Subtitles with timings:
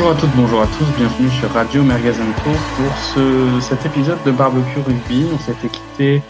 [0.00, 4.30] Bonjour à toutes, bonjour à tous, bienvenue sur Radio Mergazenco pour ce, cet épisode de
[4.30, 5.26] Barbecue Rugby.
[5.34, 6.22] On s'était quitté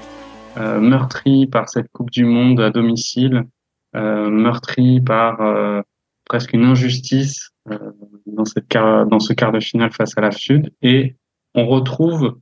[0.56, 3.44] euh, meurtri par cette Coupe du Monde à domicile,
[3.94, 5.82] euh, meurtri par euh,
[6.24, 7.50] presque une injustice
[8.24, 8.58] dans, ce
[9.34, 10.72] quart de finale face à la Sud.
[10.80, 11.16] Et
[11.54, 12.38] on retrouve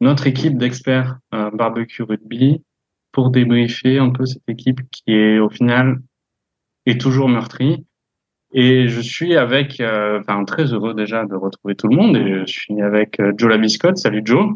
[0.00, 2.62] notre équipe d'experts Barbecue Rugby
[3.10, 6.00] pour débriefer un peu cette équipe qui est au final
[6.86, 7.84] est toujours meurtrie.
[8.56, 12.16] Et je suis avec, euh, enfin très heureux déjà de retrouver tout le monde.
[12.16, 13.98] Et je suis avec euh, Joe Labiscotte.
[13.98, 14.54] Salut Joe.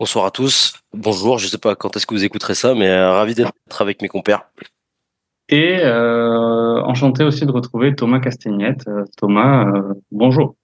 [0.00, 0.80] Bonsoir à tous.
[0.92, 1.38] Bonjour.
[1.38, 4.08] Je sais pas quand est-ce que vous écouterez ça, mais euh, ravi d'être avec mes
[4.08, 4.50] compères.
[5.48, 8.84] Et euh, enchanté aussi de retrouver Thomas Castagnette.
[9.16, 10.56] Thomas, euh, bonjour.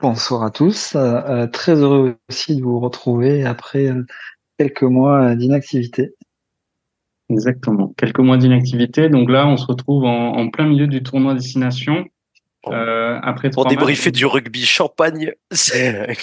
[0.00, 0.94] Bonsoir à tous.
[0.96, 3.90] Euh, très heureux aussi de vous retrouver après
[4.58, 6.14] quelques mois d'inactivité.
[7.30, 7.94] Exactement.
[7.96, 9.08] Quelques mois d'inactivité.
[9.08, 12.04] Donc là, on se retrouve en, en plein milieu du tournoi destination.
[12.68, 16.14] Euh, après Pour débriefer du rugby champagne, c'est.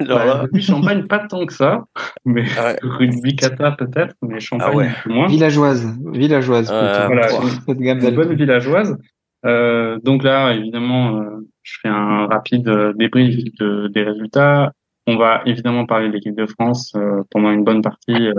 [0.00, 1.84] Bah, rugby champagne, pas tant que ça,
[2.24, 2.76] mais ouais.
[2.82, 4.86] rugby kata peut-être, mais champagne ah ouais.
[4.86, 5.26] un peu moins.
[5.26, 6.70] Villageoise, villageise.
[6.72, 7.28] Euh, voilà,
[7.68, 8.96] une, une bonne villageoise.
[9.44, 14.72] Euh, donc là, évidemment, euh, je fais un rapide euh, débrief de, des résultats.
[15.06, 18.30] On va évidemment parler de l'équipe de France euh, pendant une bonne partie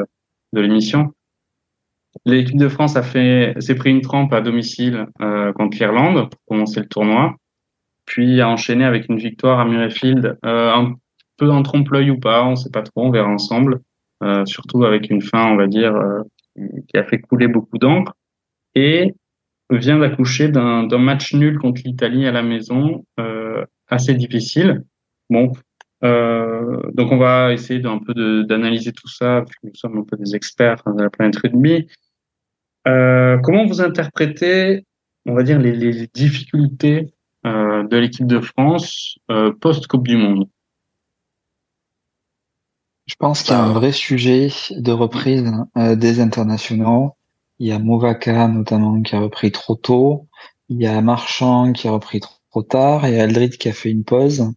[0.54, 1.12] de l'émission.
[2.25, 5.08] L'équipe de France a fait, s'est pris une trempe à domicile
[5.56, 7.36] contre l'Irlande pour commencer le tournoi,
[8.06, 10.94] puis a enchaîné avec une victoire à Murrayfield, un
[11.38, 13.80] peu en trompe-l'œil ou pas, on sait pas trop, on verra ensemble.
[14.45, 15.94] surtout avec une fin, on va dire,
[16.88, 18.14] qui a fait couler beaucoup d'encre.
[18.75, 19.14] Et
[19.69, 24.84] vient d'accoucher d'un match nul contre l'Italie à la maison, euh, assez difficile.
[25.30, 25.59] Bon, euh,
[26.04, 30.84] donc on va essayer d'un peu d'analyser tout ça, nous sommes un peu des experts
[30.86, 31.88] de la planète rugby.
[32.88, 34.86] Euh, comment vous interprétez,
[35.25, 37.14] on va dire, les, difficultés
[37.46, 40.50] euh, de l'équipe de France euh, post-Coupe du Monde?
[43.06, 47.16] Je pense qu'il y a un vrai sujet de reprise euh, des internationaux
[47.59, 50.28] il y a Movaka notamment qui a repris trop tôt.
[50.70, 54.03] Il y a Marchand qui a repris trop tard et Aldrid qui a fait une
[54.03, 54.52] pause.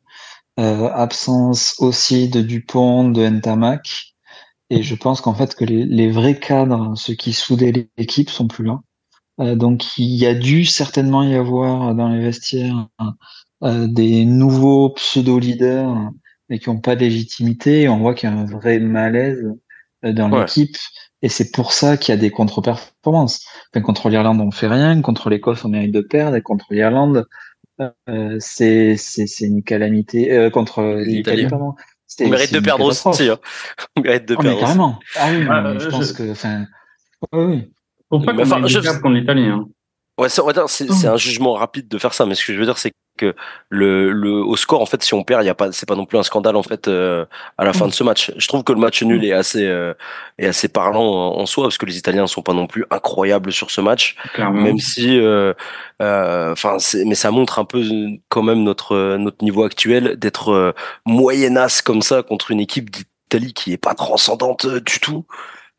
[0.59, 4.15] Euh, absence aussi de Dupont, de Ntamak.
[4.71, 8.49] Et je pense qu'en fait que les, les, vrais cadres, ceux qui soudaient l'équipe, sont
[8.49, 8.81] plus là.
[9.39, 12.89] Euh, donc il y a dû certainement y avoir dans les vestiaires
[13.63, 16.11] euh, des nouveaux pseudo-leaders
[16.49, 17.83] mais qui n'ont pas de légitimité.
[17.83, 19.45] Et on voit qu'il y a un vrai malaise
[20.05, 20.41] euh, dans ouais.
[20.41, 20.77] l'équipe.
[21.23, 23.45] Et c'est pour ça qu'il y a des contre-performances.
[23.73, 25.01] Enfin, contre l'Irlande, on fait rien.
[25.03, 26.37] Contre l'Écosse, on mérite de perdre.
[26.37, 27.27] Et contre l'Irlande,
[27.81, 28.97] euh, c'est
[29.41, 30.33] une calamité.
[30.33, 31.75] Euh, contre l'Italie, pardon.
[32.21, 33.29] On mérite de perdre aussi.
[33.29, 33.39] Hein.
[33.97, 34.57] On mérite de oh, perdre.
[34.57, 34.99] Mais carrément.
[35.17, 36.65] Ah oui, ah, je, je pense que, enfin,
[37.33, 37.71] oui.
[38.09, 38.79] Faut pas enfin, je...
[38.79, 39.47] contre l'Italie.
[39.47, 39.67] Hein.
[40.19, 41.07] Ouais, c'est oh.
[41.07, 43.35] un jugement rapide de faire ça, mais ce que je veux dire, c'est que
[43.69, 45.95] le, le au score en fait si on perd il y a pas c'est pas
[45.97, 47.25] non plus un scandale en fait euh,
[47.59, 49.95] à la fin de ce match je trouve que le match nul est assez euh,
[50.39, 53.53] est assez parlant en, en, soi parce que les Italiens sont pas non plus incroyables
[53.53, 54.61] sur ce match Clairement.
[54.61, 55.55] même si euh,
[56.01, 57.83] enfin mais ça montre un peu
[58.29, 63.73] quand même notre notre niveau actuel d'être moyennasse comme ça contre une équipe d'Italie qui
[63.73, 65.27] est pas transcendante du tout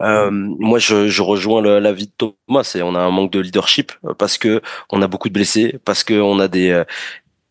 [0.01, 2.63] euh, moi, je, je rejoins l'avis de Thomas.
[2.63, 4.61] C'est on a un manque de leadership parce que
[4.91, 6.83] on a beaucoup de blessés, parce que on a des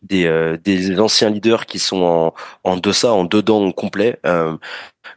[0.01, 4.19] des, euh, des anciens leaders qui sont en, en deçà, en dedans complet.
[4.25, 4.55] Euh,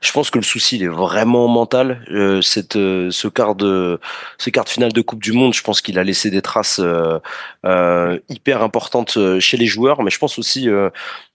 [0.00, 2.04] je pense que le souci il est vraiment mental.
[2.10, 4.00] Euh, cette, euh, ce quart de
[4.38, 6.80] ce quart de finale de Coupe du Monde, je pense qu'il a laissé des traces
[6.80, 10.68] euh, hyper importantes chez les joueurs, mais je pense aussi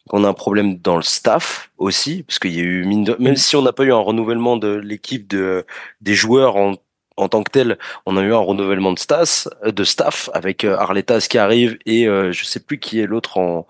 [0.09, 3.15] qu'on a un problème dans le staff aussi, parce qu'il y a eu mine de,
[3.19, 5.65] même si on n'a pas eu un renouvellement de l'équipe de
[6.01, 6.75] des joueurs en
[7.17, 10.77] en tant que tel, on a eu un renouvellement de staff, de staff avec euh,
[10.77, 13.67] Arletas qui arrive et euh, je sais plus qui est l'autre en,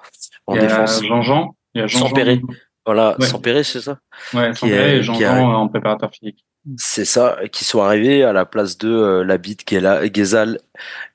[0.48, 1.04] en il défense.
[1.04, 1.56] Jean-Jean.
[1.76, 2.42] Jean Perret.
[2.86, 3.28] Voilà, ouais.
[3.42, 3.98] Perret, c'est ça?
[4.34, 6.46] Ouais, Sampéré et Jean-Jean en préparateur physique.
[6.78, 10.02] C'est ça, qui sont arrivés à la place de euh, la bite qui est là,
[10.12, 10.60] Gezal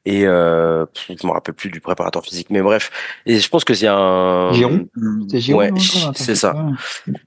[0.05, 2.93] et euh, je me rappelle plus du préparateur physique, mais bref.
[3.27, 4.53] Et je pense que c'est un.
[4.53, 4.87] Giron.
[5.29, 5.59] C'est Giron.
[5.59, 5.73] Ouais,
[6.15, 6.55] c'est ça,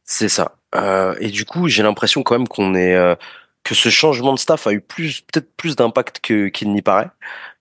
[0.05, 0.55] c'est ça.
[0.73, 3.15] Euh, et du coup, j'ai l'impression quand même qu'on est euh,
[3.63, 7.09] que ce changement de staff a eu plus peut-être plus d'impact que qu'il n'y paraît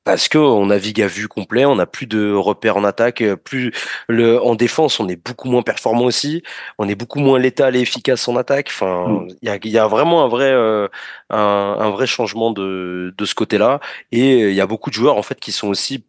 [0.04, 3.72] parce que on navigue à vue complet, on n'a plus de repères en attaque, plus
[4.08, 6.42] le en défense, on est beaucoup moins performant aussi,
[6.78, 8.68] on est beaucoup moins létal et efficace en attaque.
[8.70, 9.36] Enfin, il mm.
[9.42, 10.88] y, a, y a vraiment un vrai euh,
[11.30, 15.16] un, un, vrai changement de de ce côté-là et il y a beaucoup de joueurs
[15.16, 16.04] en fait qui sont aussi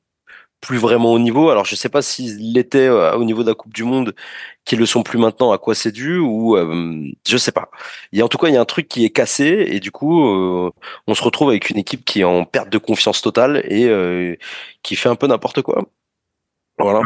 [0.63, 1.50] plus vraiment au niveau.
[1.50, 4.16] Alors je sais pas s'ils l'étaient euh, au niveau de la Coupe du Monde,
[4.65, 5.51] qu'ils le sont plus maintenant.
[5.51, 7.69] À quoi c'est dû ou euh, je sais pas.
[8.12, 9.80] Il y a en tout cas il y a un truc qui est cassé et
[9.80, 10.71] du coup euh,
[11.07, 14.36] on se retrouve avec une équipe qui est en perte de confiance totale et euh,
[14.81, 15.86] qui fait un peu n'importe quoi.
[16.80, 17.01] Voilà.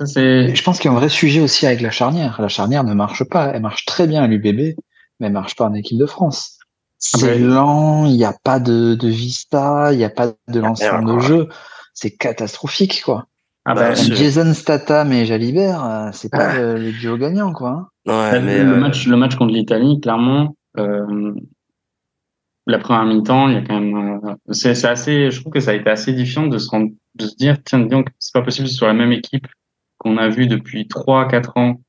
[0.00, 2.40] je pense qu'il y a un vrai sujet aussi avec la charnière.
[2.40, 3.52] La charnière ne marche pas.
[3.54, 4.76] Elle marche très bien à l'UBB,
[5.20, 6.58] mais elle marche pas en équipe de France.
[6.98, 11.02] C'est lent, il n'y a pas de, de vista, il n'y a pas de lancement
[11.02, 11.48] de jeu.
[11.92, 13.26] C'est catastrophique, quoi.
[13.66, 16.74] Ah bah, Jason Statham et Jalibert, euh, c'est pas ah.
[16.74, 17.88] le, duo gagnant, quoi.
[18.06, 21.32] Ouais, mais le, euh, match, le match contre l'Italie, clairement, euh,
[22.66, 25.72] la première mi-temps, il y a quand même, euh, c'est assez, je trouve que ça
[25.72, 28.68] a été assez édifiant de se rendre, de se dire, tiens, donc, c'est pas possible
[28.68, 29.46] sur la même équipe
[29.98, 31.80] qu'on a vu depuis 3, 4 ans.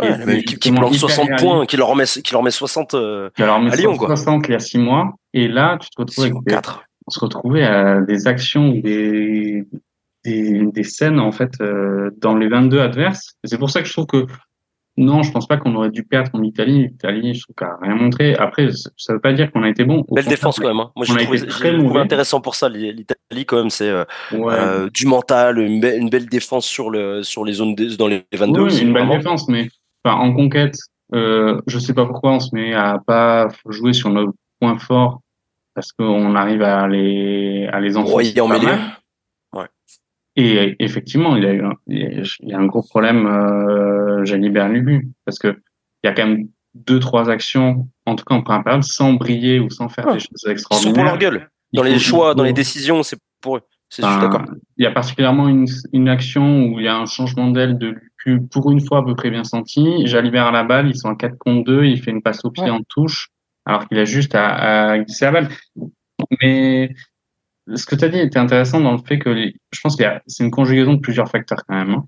[0.00, 2.94] Ouais, la même équipe qui leur 60 points, qui leur met, qui leur met 60
[2.94, 5.14] euh, leur met à Lyon, 60 il y a 6 mois.
[5.34, 6.84] Et là, tu te retrouves avec 4.
[7.06, 9.66] on se retrouvait à des actions des,
[10.24, 13.34] des, des scènes, en fait, euh, dans les 22 adverses.
[13.44, 14.26] C'est pour ça que je trouve que
[14.98, 16.88] non, je pense pas qu'on aurait dû perdre en Italie.
[16.88, 18.34] L'Italie, je trouve qu'elle a rien montré.
[18.34, 20.04] Après, ça veut pas dire qu'on a été bon.
[20.10, 20.80] Belle défense quand même.
[20.80, 20.90] Hein.
[20.96, 22.68] Moi, j'ai trouvé, trouvé intéressant pour ça.
[22.68, 27.52] L'Italie, quand même, c'est euh, euh, du mental, une, belle défense sur le sur les
[27.52, 28.60] zones dans les 22.
[28.60, 29.68] Oui, une belle défense, mais
[30.04, 30.76] enfin, en conquête,
[31.14, 35.20] euh, je sais pas pourquoi on se met à pas jouer sur nos points forts
[35.74, 38.40] parce qu'on arrive à les à les enfoncer.
[38.40, 38.72] en milieu.
[40.40, 45.08] Et effectivement, il, a eu un, il y a un gros problème, euh, Jalibert Lubu,
[45.24, 48.62] parce que il y a quand même deux, trois actions, en tout cas en première
[48.62, 50.92] période, sans briller ou sans faire des choses extraordinaires.
[50.92, 51.50] Ils sont pour leur gueule.
[51.72, 53.62] Dans les choix, dans les décisions, c'est pour eux.
[53.88, 54.44] C'est d'accord.
[54.76, 57.88] Il y a particulièrement une, une action où il y a un changement d'aile de
[57.88, 60.06] Lucu, pour une fois à peu près bien senti.
[60.06, 62.52] Jalibert à la balle, ils sont à 4 contre 2, il fait une passe au
[62.52, 63.30] pied en touche,
[63.66, 65.48] alors qu'il a juste à, à glisser la balle.
[66.40, 66.94] Mais
[67.74, 70.08] ce que tu as dit était intéressant dans le fait que je pense qu'il y
[70.08, 71.90] a c'est une conjugaison de plusieurs facteurs quand même.
[71.90, 72.04] Hein.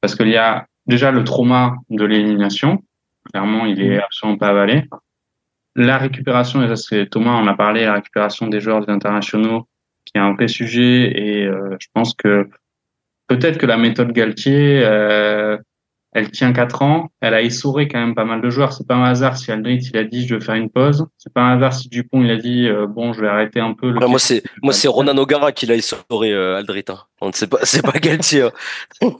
[0.00, 2.82] Parce qu'il y a déjà le trauma de l'élimination.
[3.30, 4.84] Clairement, il est absolument pas avalé.
[5.76, 9.66] La récupération, et ça Thomas en a parlé, la récupération des joueurs des internationaux,
[10.04, 11.12] qui est un vrai sujet.
[11.16, 12.48] Et euh, je pense que
[13.26, 15.56] peut-être que la méthode Galtier, euh,
[16.14, 17.10] elle tient quatre ans.
[17.20, 18.72] Elle a essoré quand même pas mal de joueurs.
[18.72, 21.06] C'est pas un hasard si Aldrit il a dit je vais faire une pause.
[21.18, 23.74] C'est pas un hasard si Dupont il a dit euh, bon je vais arrêter un
[23.74, 23.90] peu.
[23.90, 26.84] Le moi c'est moi c'est Ronan O'Gara qui l'a essoré euh, Aldrit.
[26.88, 27.30] Hein.
[27.34, 28.48] C'est pas c'est pas Galtier.
[29.02, 29.10] Hein.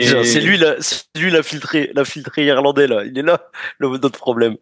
[0.00, 0.76] C'est lui là,
[1.16, 3.04] lui l'a filtré, l'a filtré irlandais là.
[3.04, 3.42] Il est là
[3.78, 4.56] le notre problème.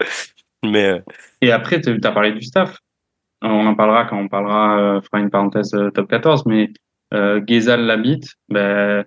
[0.64, 0.98] Mais euh,
[1.40, 2.78] et après tu as parlé du staff.
[3.42, 4.78] On en parlera quand on parlera.
[4.78, 6.70] Euh, fera une parenthèse top 14, mais
[7.12, 8.34] euh, Gezal l'habite.
[8.48, 9.04] Ben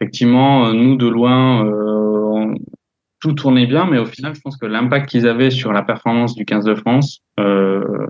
[0.00, 2.54] effectivement, euh, nous, de loin, euh,
[3.20, 6.34] tout tournait bien, mais au final, je pense que l'impact qu'ils avaient sur la performance
[6.34, 8.06] du 15 de France, euh,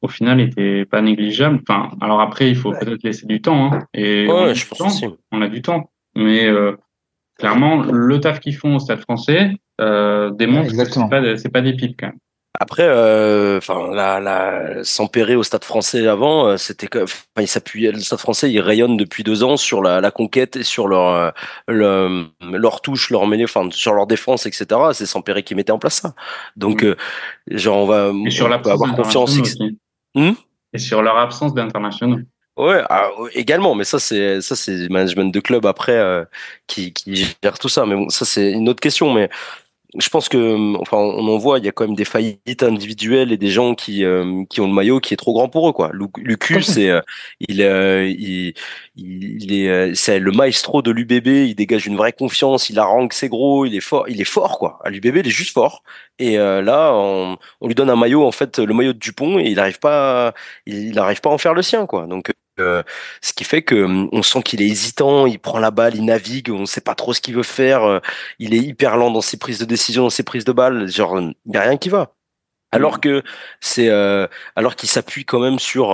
[0.00, 1.60] au final, n'était pas négligeable.
[1.66, 3.72] Enfin, alors après, il faut peut-être laisser du temps.
[3.72, 5.06] Hein, et ouais, je pense aussi.
[5.30, 5.90] on a du temps.
[6.16, 6.48] Mais
[7.38, 11.08] clairement, le taf qu'ils font au Stade français démontre que c'est
[11.48, 12.18] pas, pas des pipes quand même.
[12.62, 17.48] Après, euh, enfin, la, la s'empérer au Stade Français avant, euh, c'était que, enfin, il
[17.48, 17.90] s'appuyait.
[17.90, 21.08] Le Stade Français, il rayonne depuis deux ans sur la, la conquête et sur leur,
[21.08, 21.30] euh,
[21.66, 24.64] le, leur touche, leur mêlée, enfin, sur leur défense, etc.
[24.92, 26.14] C'est s'empérer qui mettait en place ça.
[26.54, 26.86] Donc,
[27.48, 29.36] genre, on va, et sur on avoir confiance.
[30.14, 30.34] Hmm?
[30.72, 32.20] Et sur leur absence d'internationaux.
[32.56, 35.98] Ouais, ah, également, mais ça c'est ça c'est management de club après
[36.66, 37.86] qui, qui gère tout ça.
[37.86, 39.12] Mais bon, ça c'est une autre question.
[39.12, 39.30] Mais
[39.98, 43.30] je pense que, enfin, on en voit, il y a quand même des faillites individuelles
[43.30, 45.72] et des gens qui euh, qui ont le maillot qui est trop grand pour eux,
[45.72, 45.90] quoi.
[46.16, 47.02] Lucu, c'est euh,
[47.40, 48.54] il, euh, il,
[48.96, 51.26] il est c'est le maestro de l'UBB.
[51.26, 52.70] Il dégage une vraie confiance.
[52.70, 53.66] Il harangue c'est gros.
[53.66, 54.08] Il est fort.
[54.08, 54.78] Il est fort, quoi.
[54.84, 55.82] À l'UBB, il est juste fort.
[56.18, 59.48] Et là, on, on, lui donne un maillot, en fait, le maillot de Dupont, et
[59.48, 60.34] il n'arrive pas,
[60.66, 62.06] il n'arrive pas à en faire le sien, quoi.
[62.06, 62.32] Donc
[62.62, 62.82] euh,
[63.20, 66.04] ce qui fait que hum, on sent qu'il est hésitant, il prend la balle, il
[66.04, 68.00] navigue, on ne sait pas trop ce qu'il veut faire, euh,
[68.38, 71.20] il est hyper lent dans ses prises de décision, dans ses prises de balle, genre
[71.20, 72.14] il n'y a rien qui va.
[72.74, 73.22] Alors que
[73.60, 74.26] c'est euh,
[74.56, 75.88] alors qu'il s'appuie quand même sur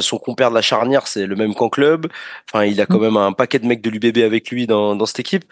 [0.00, 2.08] son compère de la charnière, c'est le même qu'en club.
[2.48, 3.02] Enfin, il a quand mmh.
[3.02, 5.44] même un paquet de mecs de l'UBB avec lui dans, dans cette équipe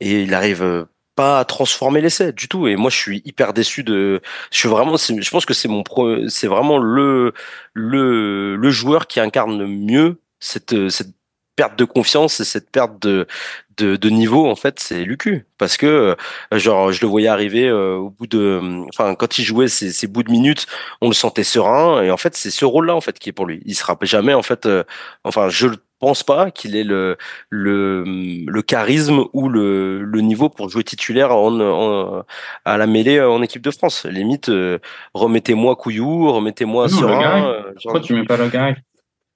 [0.00, 2.66] et il arrive pas à transformer l'essai du tout.
[2.68, 4.20] Et moi, je suis hyper déçu de.
[4.50, 4.96] Je suis vraiment.
[4.96, 6.28] Je pense que c'est mon pro.
[6.28, 7.32] C'est vraiment le
[7.74, 11.14] le le joueur qui incarne le mieux cette cette
[11.56, 13.26] perte de confiance et cette perte de
[13.76, 15.86] de, de niveau en fait c'est Lucu parce que
[16.52, 19.92] euh, genre je le voyais arriver euh, au bout de enfin quand il jouait ces,
[19.92, 20.66] ces bouts de minutes
[21.00, 23.32] on le sentait serein et en fait c'est ce rôle là en fait qui est
[23.32, 24.84] pour lui il se rappelle jamais en fait euh,
[25.24, 25.68] enfin je
[26.02, 27.16] pense pas qu'il ait le,
[27.48, 32.24] le, le charisme ou le, le niveau pour jouer titulaire en,
[32.64, 34.04] à la mêlée en équipe de France.
[34.04, 34.78] Limite, euh,
[35.14, 37.46] remettez-moi Couillou, remettez-moi Serein.
[37.46, 38.50] Euh, Pourquoi tu mets pas le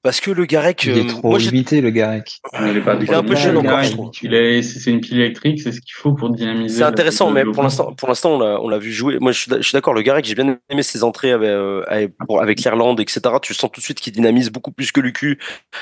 [0.07, 0.85] Parce que le Garec.
[0.85, 2.39] Il est euh, trop limité, le Garec.
[2.61, 6.31] il est, un peu jeune encore, C'est une pile électrique, c'est ce qu'il faut pour
[6.31, 6.77] dynamiser.
[6.77, 9.19] C'est intéressant, mais pour l'instant, pour l'instant, on l'a vu jouer.
[9.19, 12.09] Moi, je suis d'accord, le Garec, j'ai bien aimé ses entrées avec, euh,
[12.39, 13.21] avec l'Irlande, etc.
[13.43, 15.41] Tu sens tout de suite qu'il dynamise beaucoup plus que Lucu.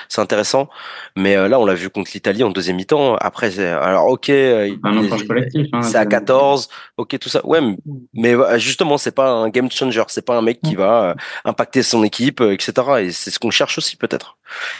[0.08, 0.70] C'est intéressant.
[1.18, 3.16] Mais euh, là, on l'a vu contre l'Italie en deuxième mi-temps.
[3.16, 4.30] Après, alors, ok.
[4.30, 6.70] Hein, c'est à 14.
[6.96, 7.44] Ok, tout ça.
[7.46, 7.60] Ouais,
[8.14, 10.02] mais justement, c'est pas un game changer.
[10.08, 11.14] C'est pas un mec qui va
[11.44, 12.72] impacter son équipe, etc.
[13.00, 14.13] Et c'est ce qu'on cherche aussi, peut-être.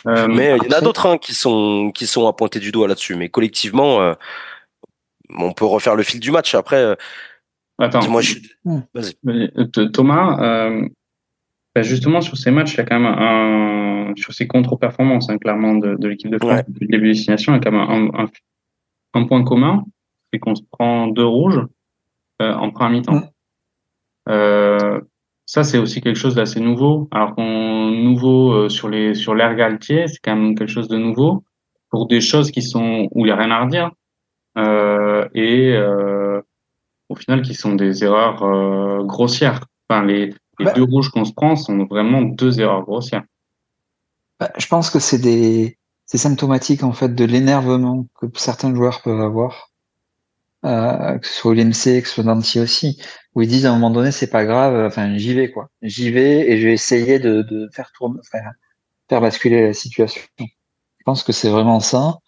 [0.07, 2.73] Euh, mais il y en a d'autres hein, qui sont qui sont à pointer du
[2.73, 3.17] doigt là-dessus.
[3.17, 4.15] Mais collectivement, euh,
[5.31, 6.55] on peut refaire le fil du match.
[6.55, 6.95] Après, euh,
[7.79, 8.37] Attends, moi, je...
[9.93, 10.37] Thomas,
[11.75, 15.39] bah, justement sur ces matchs, il y a quand même un sur ces contre-performances hein,
[15.39, 18.13] clairement de, l'équipe de France depuis le début de destination, il y a quand même
[18.15, 18.29] un,
[19.15, 19.85] un, point commun,
[20.33, 21.61] c'est qu'on se prend deux rouges
[22.39, 23.23] en première mi-temps.
[25.47, 27.09] Ça, c'est aussi quelque chose d'assez nouveau.
[27.11, 30.97] Alors qu'on nouveau euh, sur les sur l'air Galtier, c'est quand même quelque chose de
[30.97, 31.45] nouveau
[31.95, 33.93] pour des choses qui sont où il n'y a rien à redire
[34.59, 36.41] euh, et euh,
[37.09, 39.61] au final qui sont des erreurs euh, grossières.
[39.89, 43.23] Enfin, les, les bah deux rouges qu'on se prend sont vraiment deux erreurs grossières.
[44.41, 49.01] Bah, je pense que c'est des c'est symptomatique en fait de l'énervement que certains joueurs
[49.03, 49.71] peuvent avoir
[50.65, 53.01] euh, que ce soit l'IMC, que ce soit Danti aussi,
[53.35, 56.11] où ils disent à un moment donné c'est pas grave, enfin j'y vais quoi, j'y
[56.11, 60.23] vais et je vais essayer de, de faire tourner, faire, basculer la situation.
[60.39, 62.19] Je pense que c'est vraiment ça.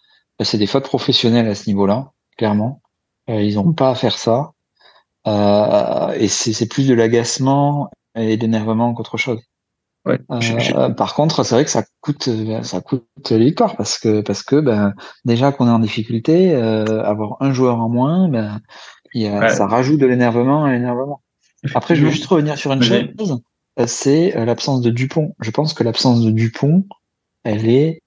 [0.43, 2.81] C'est des fautes professionnelles à ce niveau-là, clairement.
[3.29, 4.51] Euh, ils ont pas à faire ça.
[5.27, 9.41] Euh, et c'est plus de l'agacement et d'énervement qu'autre chose.
[10.09, 12.29] Euh, par contre, c'est vrai que ça coûte,
[12.63, 14.93] ça coûte les parce que parce que ben,
[15.25, 18.59] déjà qu'on est en difficulté, euh, avoir un joueur en moins, ben,
[19.13, 21.21] ça rajoute de l'énervement à l'énervement.
[21.73, 23.41] Après, je veux juste revenir sur une chose,
[23.79, 25.35] euh, c'est l'absence de Dupont.
[25.39, 26.85] Je pense que l'absence de Dupont,
[27.43, 28.01] elle est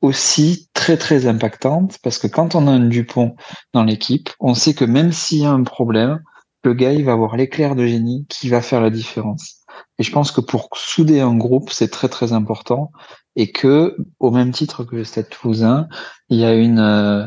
[0.00, 3.36] aussi très très impactante parce que quand on a un Dupont
[3.74, 6.20] dans l'équipe, on sait que même s'il y a un problème,
[6.64, 9.65] le gars il va avoir l'éclair de génie qui va faire la différence.
[9.98, 12.92] Et je pense que pour souder un groupe, c'est très très important
[13.36, 15.88] et que, au même titre que le Stade Toulousain,
[16.28, 17.26] il y a une euh,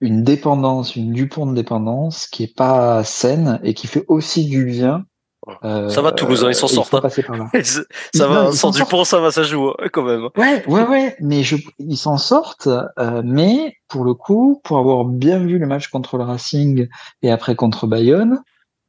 [0.00, 4.64] une dépendance, une Dupont de dépendance qui est pas saine et qui fait aussi du
[4.64, 5.04] bien.
[5.64, 6.94] Euh, ça va Toulousain, ils s'en sortent.
[6.94, 7.48] Hein.
[8.14, 10.28] ça va, sans Dupont, ça va, ça joue hein, quand même.
[10.36, 12.68] Ouais, ouais, ouais, mais je, ils s'en sortent.
[12.98, 16.88] Euh, mais pour le coup, pour avoir bien vu le match contre le Racing
[17.22, 18.40] et après contre Bayonne,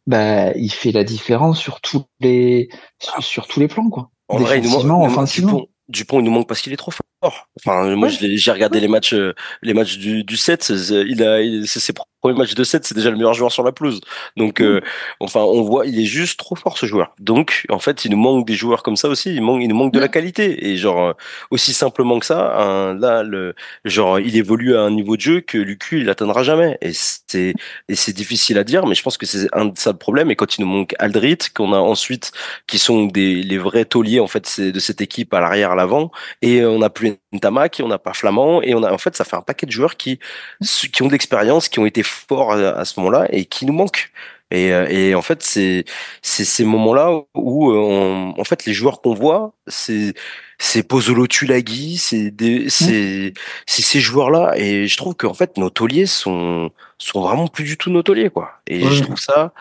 [0.08, 2.70] bah, il fait la différence sur tous les
[3.15, 3.22] ah.
[3.22, 4.12] sur, tous les plans quoi.
[4.27, 7.05] En vrai, il nous manque, Dupont, Dupont, il nous manque parce qu'il est trop fort.
[7.21, 10.73] Enfin, moi, j'ai regardé les matchs, euh, les matchs du, du 7.
[11.07, 13.99] Il a, ses premier match de 7, c'est déjà le meilleur joueur sur la pelouse.
[14.37, 14.79] Donc, euh,
[15.19, 17.13] enfin, on voit, il est juste trop fort ce joueur.
[17.19, 19.33] Donc, en fait, il nous manque des joueurs comme ça aussi.
[19.33, 20.67] Il manque, il nous manque de la qualité.
[20.67, 21.13] Et genre, euh,
[21.49, 25.57] aussi simplement que ça, là, le, genre, il évolue à un niveau de jeu que
[25.57, 26.77] Lucu, il atteindra jamais.
[26.81, 27.53] Et c'est,
[27.87, 30.31] et c'est difficile à dire, mais je pense que c'est un de ça le problème.
[30.31, 32.31] Et quand il nous manque Aldrit, qu'on a ensuite,
[32.67, 36.11] qui sont des, les vrais tauliers, en fait, de cette équipe à l'arrière, à l'avant,
[36.41, 39.23] et on a plus Ntamak, on n'a pas Flamand, et on a, en fait, ça
[39.23, 40.19] fait un paquet de joueurs qui,
[40.93, 44.11] qui ont d'expérience, qui ont été fort à, ce moment-là et qui nous manque.
[44.51, 45.85] Et, euh, et en fait, c'est
[46.21, 50.13] c'est ces moments-là où euh, on, en fait les joueurs qu'on voit, c'est
[50.59, 52.69] c'est Pozzolo Tulagi, c'est mmh.
[52.69, 53.33] c'est
[53.65, 57.77] c'est ces joueurs-là et je trouve qu'en fait nos tauliers sont sont vraiment plus du
[57.77, 58.51] tout nos tauliers quoi.
[58.67, 59.53] Et je trouve ça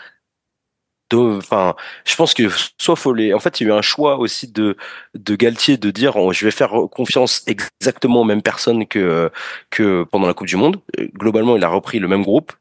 [1.17, 1.75] enfin
[2.05, 2.45] je pense que
[2.79, 4.76] soit faut les en fait il y a eu un choix aussi de
[5.14, 9.31] de Galtier de dire oh, je vais faire confiance exactement aux mêmes personnes que
[9.71, 10.81] que pendant la Coupe du monde.
[11.14, 12.52] Globalement il a repris le même groupe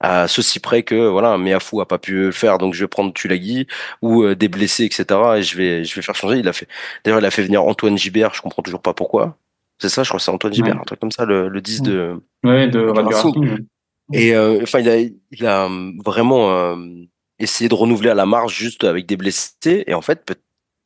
[0.00, 3.12] à ceci près que voilà Meafou a pas pu le faire donc je vais prendre
[3.12, 3.66] Tulagi
[4.00, 5.04] ou euh, des blessés etc
[5.36, 6.38] et je vais je vais faire changer.
[6.38, 6.66] Il a fait
[7.04, 9.36] d'ailleurs il a fait venir Antoine Gibert je comprends toujours pas pourquoi.
[9.78, 11.82] C'est ça je crois que c'est Antoine Gibert un truc comme ça le, le 10
[11.82, 13.34] de ouais, de Radio
[14.12, 15.68] et euh, enfin il a il a
[16.04, 16.76] vraiment euh,
[17.40, 19.84] essayer de renouveler à la marge juste avec des blessés.
[19.86, 20.24] Et en fait,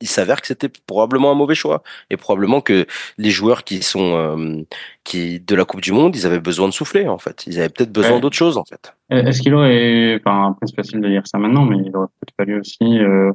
[0.01, 1.83] il s'avère que c'était probablement un mauvais choix.
[2.09, 2.85] Et probablement que
[3.17, 4.61] les joueurs qui sont euh,
[5.03, 7.45] qui de la Coupe du Monde, ils avaient besoin de souffler en fait.
[7.47, 8.93] Ils avaient peut-être besoin d'autre chose en fait.
[9.09, 12.35] Est-ce qu'il aurait, enfin après c'est facile de dire ça maintenant, mais il aurait peut-être
[12.37, 13.31] fallu aussi, euh...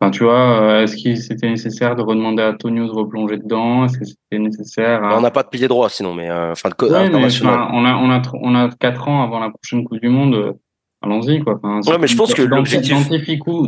[0.00, 3.86] enfin tu vois, euh, est-ce qu'il c'était nécessaire de redemander à Tonio de replonger dedans?
[3.86, 6.84] Est-ce que c'était nécessaire On n'a pas de pilier droit sinon, mais euh, enfin de
[6.84, 10.54] ouais, on a on a on a quatre ans avant la prochaine Coupe du Monde
[11.02, 11.60] allons-y quoi.
[11.62, 12.96] ouais, mais je pense que l'objectif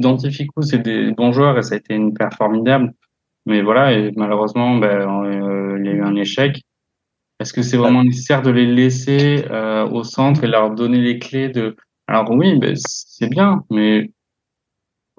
[0.00, 2.92] d'Antificou, c'est des bons joueurs et ça a été une paire formidable.
[3.46, 6.62] Mais voilà, et malheureusement, ben, euh, il y a eu un échec.
[7.38, 11.18] Est-ce que c'est vraiment nécessaire de les laisser euh, au centre et leur donner les
[11.18, 11.74] clés de
[12.06, 14.10] Alors oui, ben, c'est bien, mais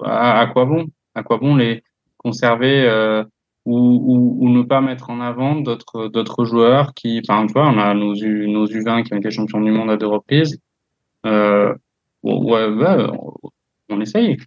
[0.03, 0.87] à, quoi bon?
[1.15, 1.83] À quoi bon les
[2.17, 3.23] conserver euh,
[3.65, 7.77] ou, ou, ne pas mettre en avant d'autres d'autres joueurs qui, enfin, tu vois, on
[7.77, 10.59] a nos, U, nos U20 qui ont été champions du monde à deux reprises.
[11.25, 11.73] Euh,
[12.23, 13.07] ouais, ouais,
[13.89, 14.37] on essaye.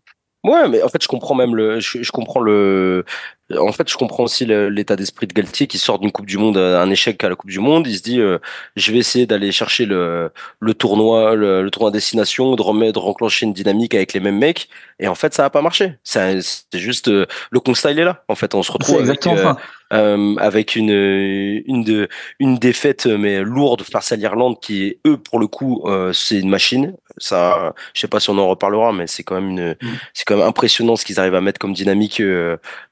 [0.44, 3.04] Ouais, mais en fait, je comprends même le, je, je comprends le,
[3.52, 6.56] en fait, je comprends aussi l'état d'esprit de Galtier qui sort d'une Coupe du Monde,
[6.56, 7.86] un échec à la Coupe du Monde.
[7.86, 8.38] Il se dit, euh,
[8.74, 12.98] je vais essayer d'aller chercher le, le tournoi, le, le, tournoi destination, de remettre, de
[13.00, 14.68] renclencher une dynamique avec les mêmes mecs.
[14.98, 15.98] Et en fait, ça n'a pas marché.
[16.04, 16.40] C'est
[16.72, 18.24] juste euh, le constat, il est là.
[18.28, 19.54] En fait, on se retrouve avec, euh,
[19.94, 20.90] euh, avec une
[21.66, 22.08] une de
[22.38, 26.94] une défaite mais lourde face à l'Irlande qui eux pour le coup c'est une machine.
[27.18, 29.98] Ça, je sais pas si on en reparlera, mais c'est quand même une, mm.
[30.14, 32.20] c'est quand même impressionnant ce qu'ils arrivent à mettre comme dynamique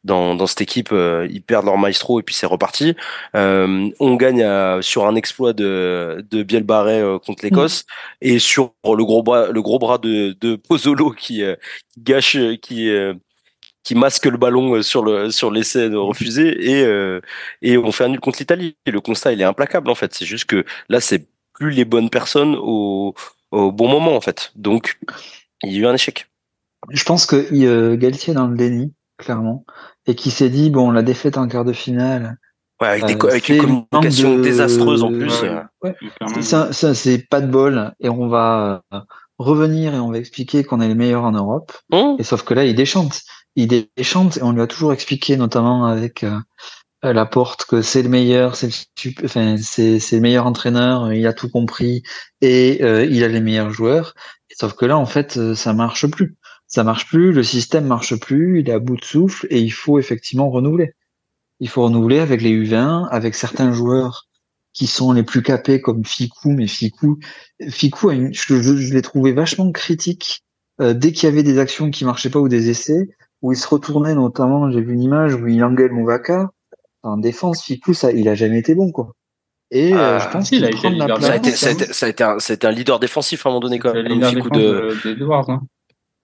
[0.04, 0.90] dans dans cette équipe.
[0.92, 2.94] ils perdent leur maestro et puis c'est reparti.
[3.34, 8.26] on gagne sur un exploit de de Biel Barret contre l'Écosse mm.
[8.26, 11.42] et sur le gros bras le gros bras de de Pozzolo qui
[11.98, 13.14] gâche, qui euh,
[13.84, 17.20] qui masque le ballon euh, sur le sur l'essai de refuser et euh,
[17.62, 18.76] et on fait un nul contre l'Italie.
[18.86, 20.14] Le constat il est implacable en fait.
[20.14, 23.14] C'est juste que là c'est plus les bonnes personnes au
[23.50, 24.52] au bon moment en fait.
[24.56, 24.98] Donc
[25.62, 26.26] il y a eu un échec.
[26.90, 29.64] Je pense que euh, Galtier est dans le déni clairement
[30.06, 32.36] et qui s'est dit bon la défaite en quart de finale.
[32.80, 35.42] Ouais, avec, des, avec une communication désastreuse en plus.
[35.82, 35.94] Ouais,
[36.40, 38.82] ça, ça c'est pas de bol et on va
[39.38, 41.72] revenir et on va expliquer qu'on est les meilleurs en Europe.
[41.90, 42.16] Mmh.
[42.18, 43.22] Et sauf que là, il déchante.
[43.56, 46.38] Il déchante et on lui a toujours expliqué, notamment avec euh,
[47.02, 51.48] la porte, que c'est le meilleur, c'est le, enfin, le meilleur entraîneur, il a tout
[51.48, 52.02] compris
[52.40, 54.14] et euh, il a les meilleurs joueurs.
[54.58, 56.36] sauf que là, en fait, euh, ça marche plus.
[56.66, 59.72] Ça marche plus, le système marche plus, il est à bout de souffle et il
[59.72, 60.94] faut effectivement renouveler.
[61.60, 64.26] Il faut renouveler avec les U20, avec certains joueurs
[64.72, 67.18] qui sont les plus capés comme Ficou, mais Ficou,
[67.68, 70.42] Ficou, je, je, l'ai trouvé vachement critique
[70.80, 73.08] euh, dès qu'il y avait des actions qui marchaient pas ou des essais,
[73.42, 76.50] où il se retournait notamment, j'ai vu une image où il engueule Mouvaka.
[77.02, 79.12] En défense, Ficou, ça, il a jamais été bon, quoi.
[79.72, 81.22] Et euh, je ah, pense qu'il a été la place.
[81.22, 83.00] Ça a été, ça a été, ça a été, un, ça a été un leader
[83.00, 84.06] défensif à un moment donné, quand même.
[84.22, 85.62] Ficou de, de, de hein.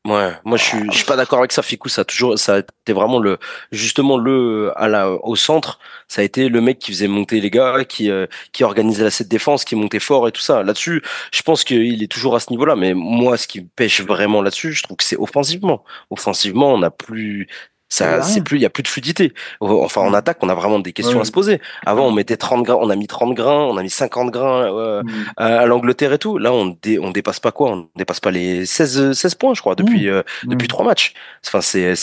[0.08, 1.60] Ouais, moi je suis, suis pas d'accord avec ça.
[1.60, 3.38] Ficou, ça a toujours, ça a été vraiment le,
[3.72, 7.50] justement le, à la, au centre, ça a été le mec qui faisait monter les
[7.50, 10.62] gars, qui, euh, qui organisait cette défense, qui montait fort et tout ça.
[10.62, 12.74] Là-dessus, je pense qu'il est toujours à ce niveau-là.
[12.74, 15.84] Mais moi, ce qui pêche vraiment là-dessus, je trouve que c'est offensivement.
[16.08, 17.46] Offensivement, on n'a plus
[17.88, 19.32] ça, c'est plus, il y a plus de fluidité.
[19.60, 21.60] Enfin, en attaque, on a vraiment des questions à se poser.
[21.86, 24.72] Avant, on mettait 30 grains, on a mis 30 grains, on a mis 50 grains
[24.74, 25.24] euh, mm.
[25.38, 26.36] à, l'Angleterre et tout.
[26.36, 27.70] Là, on, on dépasse pas quoi?
[27.70, 30.10] On dépasse pas les 16, 16 points, je crois, depuis, mm.
[30.10, 30.68] euh, depuis mm.
[30.68, 31.14] trois matchs.
[31.46, 31.94] Enfin, c'est,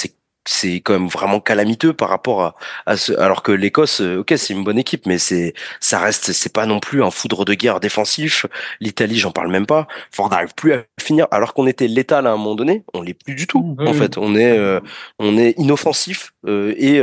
[0.45, 2.55] c'est quand même vraiment calamiteux par rapport à,
[2.85, 6.31] à ce, alors que l'Écosse, euh, ok, c'est une bonne équipe, mais c'est, ça reste,
[6.33, 8.45] c'est pas non plus un foudre de guerre défensif.
[8.79, 9.87] L'Italie, j'en parle même pas.
[10.19, 13.13] On n'arrive plus à finir, alors qu'on était létal à un moment donné, on l'est
[13.13, 13.75] plus du tout.
[13.79, 14.79] En fait, on est, euh,
[15.19, 17.01] on est inoffensif euh, et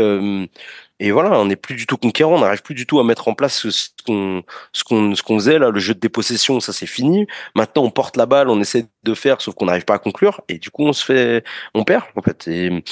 [1.00, 3.26] et voilà, on n'est plus du tout conquérant, on n'arrive plus du tout à mettre
[3.26, 6.72] en place ce qu'on ce qu'on ce qu'on faisait là, le jeu de dépossession, ça
[6.72, 7.26] c'est fini.
[7.56, 10.42] Maintenant, on porte la balle, on essaie de faire, sauf qu'on n'arrive pas à conclure,
[10.48, 11.42] et du coup, on se fait,
[11.74, 12.46] on perd en fait.
[12.46, 12.84] Et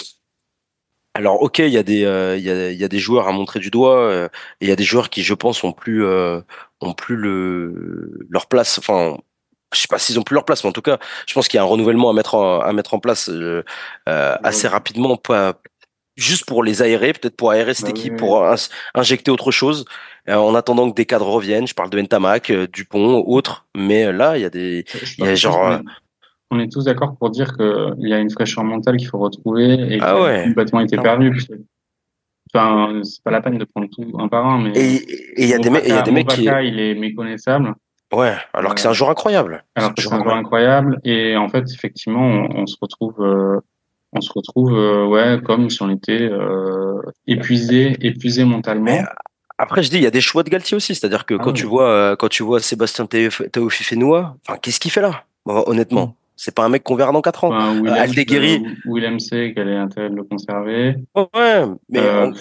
[1.14, 3.32] alors ok, il y a des euh, il y, a, y a des joueurs à
[3.32, 4.28] montrer du doigt euh,
[4.60, 6.40] et il y a des joueurs qui je pense ont plus euh,
[6.80, 8.78] ont plus le leur place.
[8.78, 9.18] Enfin,
[9.74, 11.58] je sais pas s'ils ont plus leur place, mais en tout cas, je pense qu'il
[11.58, 13.30] y a un renouvellement à mettre en, à mettre en place
[14.06, 15.60] assez rapidement, pas
[16.16, 18.44] juste pour les aérer, peut-être pour aérer cette bah équipe, pour
[18.94, 19.84] injecter autre chose.
[20.28, 24.42] en attendant que des cadres reviennent, je parle de Ntamak, Dupont, autres, mais là il
[24.42, 24.84] y a des
[25.18, 25.80] il y a genre
[26.50, 29.94] on est tous d'accord pour dire qu'il y a une fraîcheur mentale qu'il faut retrouver
[29.94, 30.44] et ah que ouais.
[30.44, 31.40] complètement été perdu.
[32.52, 34.72] Enfin, c'est pas la peine de prendre tout un par un, mais.
[34.74, 36.44] Et il y a des mecs, il y a des mecs qui.
[36.44, 37.74] il est méconnaissable.
[38.12, 39.64] Ouais, alors que c'est un joueur incroyable.
[39.76, 40.98] Alors que c'est un joueur incroyable.
[41.04, 43.60] Et en fait, effectivement, on, se retrouve, euh,
[44.12, 49.04] on se retrouve, euh, ouais, comme si on était euh, épuisé, épuisé mentalement.
[49.58, 51.52] après, je dis, il y a des choix de Galtier aussi, c'est-à-dire que ah quand
[51.52, 56.64] tu vois, quand tu vois Sébastien Taoufifenois, enfin, qu'est-ce qu'il fait là, honnêtement c'est pas
[56.64, 57.48] un mec qu'on verra dans 4 ans.
[57.54, 58.62] Enfin, William, euh, Aldeguerri.
[58.86, 60.96] William sait qu'elle est intérêt de le conserver.
[61.14, 62.32] Ouais, mais euh...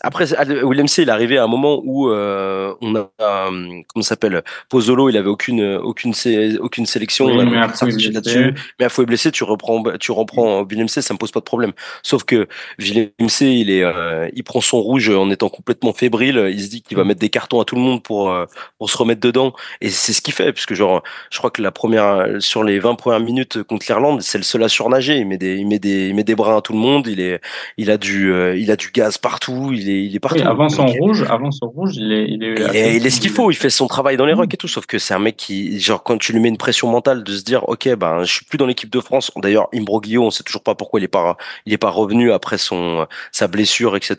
[0.00, 0.24] après,
[0.64, 4.42] William C, il est arrivé à un moment où euh, on a, euh, comment s'appelle,
[4.70, 6.14] Pozzolo, il avait aucune, aucune,
[6.60, 7.26] aucune sélection.
[7.26, 8.54] Oui, mais là-dessus.
[8.78, 11.44] Mais à fouet blessé, tu reprends, tu reprends William C, ça me pose pas de
[11.44, 11.72] problème.
[12.02, 13.84] Sauf que William C, il est,
[14.34, 16.48] il prend son rouge en étant complètement fébrile.
[16.50, 18.34] Il se dit qu'il va mettre des cartons à tout le monde pour,
[18.78, 19.52] pour se remettre dedans.
[19.82, 22.94] Et c'est ce qu'il fait, puisque genre, je crois que la première, sur les 20
[22.94, 25.18] premières premières minutes contre l'Irlande, c'est le seul à surnager.
[25.18, 27.06] Il met des, il met des, il met des bras à tout le monde.
[27.06, 27.40] Il est,
[27.76, 29.70] il a du, euh, il a du gaz partout.
[29.72, 30.42] Il est, il est partout.
[30.46, 33.50] avant son rouge, avant son rouge, il est, il est, il est, ce qu'il faut.
[33.50, 34.68] Il fait son travail dans les rocks et tout.
[34.68, 37.36] Sauf que c'est un mec qui, genre, quand tu lui mets une pression mentale de
[37.36, 39.32] se dire, ok, ben, je suis plus dans l'équipe de France.
[39.36, 42.58] D'ailleurs, Imbroglio, on sait toujours pas pourquoi il est pas, il est pas revenu après
[42.58, 44.16] son, sa blessure, etc.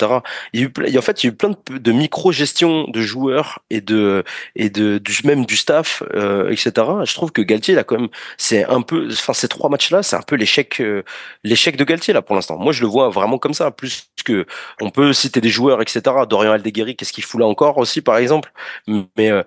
[0.54, 3.02] Il y a eu, en fait, il y a eu plein de, de micro-gestion de
[3.02, 4.24] joueurs et de,
[4.56, 6.72] et de, du, même du staff, euh, etc.
[7.06, 10.16] Je trouve que Galtier, là, quand même, c'est un peu, enfin, ces trois matchs-là, c'est
[10.16, 11.04] un peu l'échec, euh,
[11.44, 12.58] l'échec de Galtier, là, pour l'instant.
[12.58, 14.46] Moi, je le vois vraiment comme ça, plus que,
[14.80, 16.02] on peut citer des joueurs, etc.
[16.30, 18.52] Dorian Aldeguerri, qu'est-ce qu'il fout là encore aussi, par exemple?
[18.88, 19.44] Mais, euh,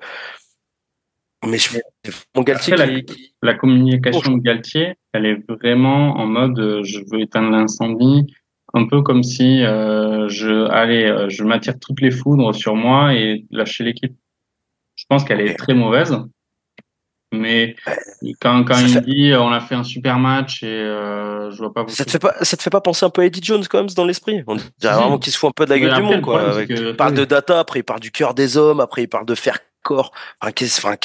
[1.46, 1.78] mais je,
[2.34, 2.74] mon Galtier
[3.42, 8.34] la, communication de Galtier, elle est vraiment en mode, je veux éteindre l'incendie,
[8.72, 13.84] un peu comme si je allez je m'attire toutes les foudres sur moi et lâcher
[13.84, 14.14] l'équipe.
[14.96, 16.16] Je pense qu'elle est très mauvaise.
[17.38, 17.76] Mais
[18.40, 21.84] quand, quand il dit on a fait un super match et euh, je vois pas.
[21.88, 23.78] Ça te fait pas ça te fait pas penser un peu à Eddie Jones quand
[23.78, 24.42] même dans l'esprit?
[24.46, 26.62] On dirait vraiment qu'il se fout un peu de la gueule du monde quoi.
[26.68, 29.34] il parle de data, après il parle du cœur des hommes, après il parle de
[29.34, 30.12] faire corps.
[30.40, 30.96] Enfin, qu'est-ce, enfin,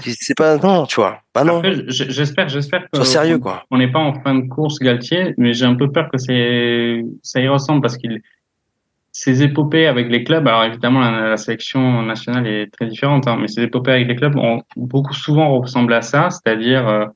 [0.00, 1.20] c'est pas non, tu vois.
[1.34, 1.60] Bah non.
[1.88, 2.96] J'espère, j'espère que.
[2.96, 3.64] Sois sérieux quoi.
[3.70, 7.04] On n'est pas en fin de course Galtier, mais j'ai un peu peur que c'est
[7.22, 8.22] ça y ressemble parce qu'il
[9.12, 13.46] ces épopées avec les clubs, alors évidemment la, sélection nationale est très différente, hein, mais
[13.46, 17.06] ces épopées avec les clubs ont beaucoup souvent ressemblé à ça, c'est-à-dire euh,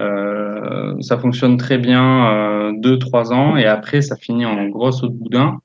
[0.00, 5.02] euh, ça fonctionne très bien euh, deux trois ans et après ça finit en grosse
[5.02, 5.58] boudin.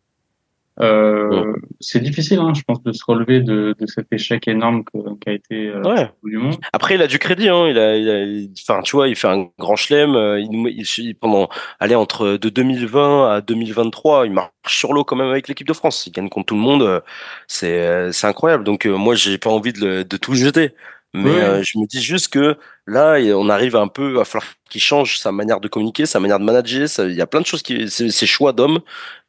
[0.79, 4.83] Euh, c'est difficile, hein, je pense, de se relever de, de cet échec énorme
[5.21, 6.09] qu'a été euh, ouais.
[6.23, 6.55] du monde.
[6.73, 7.49] Après, il a du crédit.
[7.49, 10.15] Hein, il a, il enfin, tu vois, il fait un grand chelem.
[10.15, 11.47] Euh, il, il, pendant,
[11.79, 15.73] aller entre de 2020 à 2023, il marche sur l'eau quand même avec l'équipe de
[15.73, 16.07] France.
[16.07, 16.81] Il gagne contre tout le monde.
[16.81, 16.99] Euh,
[17.47, 18.63] c'est, c'est incroyable.
[18.63, 20.73] Donc, moi, j'ai pas envie de, de tout jeter.
[21.15, 24.81] Mais euh, je me dis juste que là, on arrive un peu à falloir qu'il
[24.81, 26.87] change sa manière de communiquer, sa manière de manager.
[26.99, 28.79] Il y a plein de choses qui, ses choix d'homme.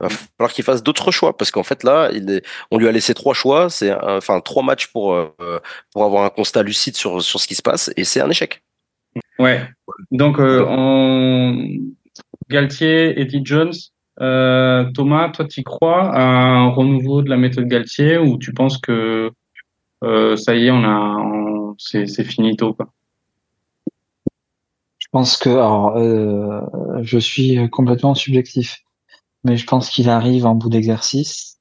[0.00, 2.88] Il va falloir qu'il fasse d'autres choix parce qu'en fait là, il est, on lui
[2.88, 5.28] a laissé trois choix, c'est enfin trois matchs pour euh,
[5.92, 8.62] pour avoir un constat lucide sur sur ce qui se passe et c'est un échec.
[9.38, 9.68] Ouais.
[10.10, 11.68] Donc euh, on...
[12.48, 13.74] Galtier, Eddie Jones,
[14.16, 19.30] Thomas, toi, tu crois à un renouveau de la méthode Galtier ou tu penses que
[20.36, 22.88] ça y est, on a, c'est, c'est finito quoi.
[24.98, 26.60] Je pense que, alors, euh,
[27.02, 28.78] je suis complètement subjectif,
[29.44, 31.58] mais je pense qu'il arrive en bout d'exercice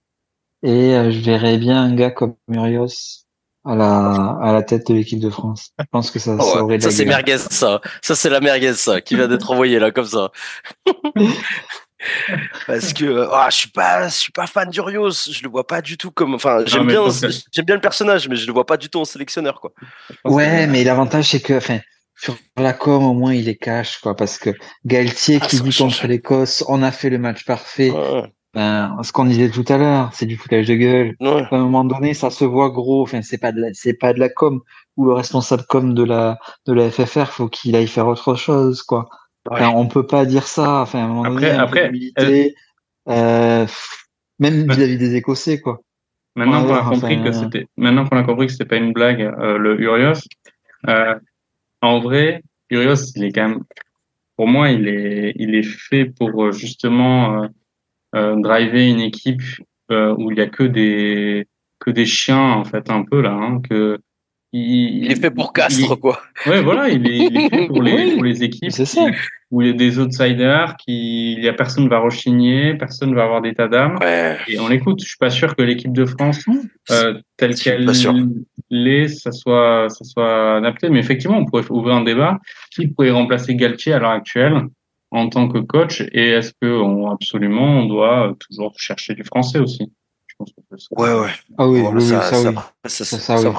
[0.63, 3.25] et euh, je verrais bien un gars comme Murios
[3.65, 5.71] à la à la tête de l'équipe de France.
[5.79, 7.81] Je pense que ça, ça aurait Ça c'est merguez ça.
[8.01, 10.31] Ça c'est la merguez ça qui vient d'être envoyé là comme ça.
[12.67, 15.11] parce que ah, je suis pas je suis pas fan d'Urios.
[15.31, 17.03] Je le vois pas du tout comme enfin j'aime bien
[17.51, 19.71] j'aime bien le personnage mais je le vois pas du tout en sélectionneur quoi.
[20.25, 21.79] Ouais mais l'avantage c'est que enfin
[22.15, 24.51] sur la com au moins il est cash quoi parce que
[24.85, 27.91] Galtier ah, qui dit contre l'Écosse on a fait le match parfait.
[28.55, 31.15] Ben, ce qu'on disait tout à l'heure c'est du foutage de gueule.
[31.21, 33.01] À un moment donné ça se voit gros.
[33.01, 34.61] Enfin c'est pas de c'est pas de la com.
[34.95, 36.37] Ou le responsable com de la
[36.67, 39.09] de la FFR faut qu'il aille faire autre chose quoi
[39.49, 40.81] Enfin, on peut pas dire ça.
[40.81, 42.55] Enfin, à un moment après, donné, après,
[43.09, 43.65] euh,
[44.39, 45.81] même vis-à-vis des Écossais, quoi.
[46.35, 49.21] Maintenant qu'on a compris que c'était, maintenant qu'on a compris que c'était pas une blague,
[49.21, 50.21] euh, le Urios.
[50.87, 51.15] Euh,
[51.81, 53.63] en vrai, Urios, il est quand même,
[54.35, 57.47] pour moi, il est, il est fait pour euh, justement
[58.15, 59.41] euh, driver une équipe
[59.89, 61.47] où il y a que des,
[61.79, 63.99] que des chiens en fait, un peu là, hein, que
[64.55, 66.21] il, est fait pour Castres, quoi.
[66.45, 69.07] Ouais, voilà, il est, il est fait pour les, pour les équipes ça.
[69.49, 73.23] où il y a des outsiders, qui, il y a personne va rechigner, personne va
[73.23, 73.97] avoir d'état d'âme.
[73.99, 74.37] Ouais.
[74.47, 75.01] Et on l'écoute.
[75.01, 76.45] Je suis pas sûr que l'équipe de France,
[76.91, 77.89] euh, telle qu'elle
[78.69, 80.89] l'est, ça soit, ça soit adapté.
[80.89, 82.39] Mais effectivement, on pourrait ouvrir un débat.
[82.71, 84.61] Qui pourrait remplacer Galtier à l'heure actuelle
[85.09, 86.01] en tant que coach?
[86.11, 89.91] Et est-ce que on, absolument, on doit toujours chercher du français aussi?
[90.39, 91.31] Je pense que ouais, ouais.
[91.57, 92.55] Ah oui, oui, ça, ça, oui.
[92.85, 93.55] ça, ça, ça, oui.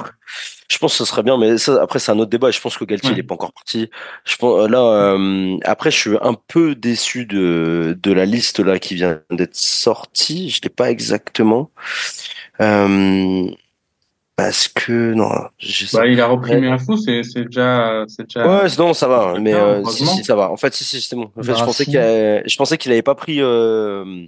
[0.69, 2.49] Je pense que ce serait bien, mais ça, après c'est un autre débat.
[2.51, 3.89] Je pense que Galtier n'est pas encore parti.
[4.23, 8.59] Je pense euh, là euh, après je suis un peu déçu de de la liste
[8.59, 10.49] là qui vient d'être sortie.
[10.49, 11.69] Je l'ai pas exactement.
[12.61, 13.47] Euh,
[14.35, 15.29] parce que non,
[15.93, 18.63] bah, il a repris Mirafu, c'est c'est déjà c'est déjà.
[18.63, 20.51] Ouais, non, ça va, mais euh, si, si, ça va.
[20.51, 21.31] En fait, si si c'est bon.
[21.37, 24.25] En fait, je pensais qu'il je pensais qu'il avait pas pris euh,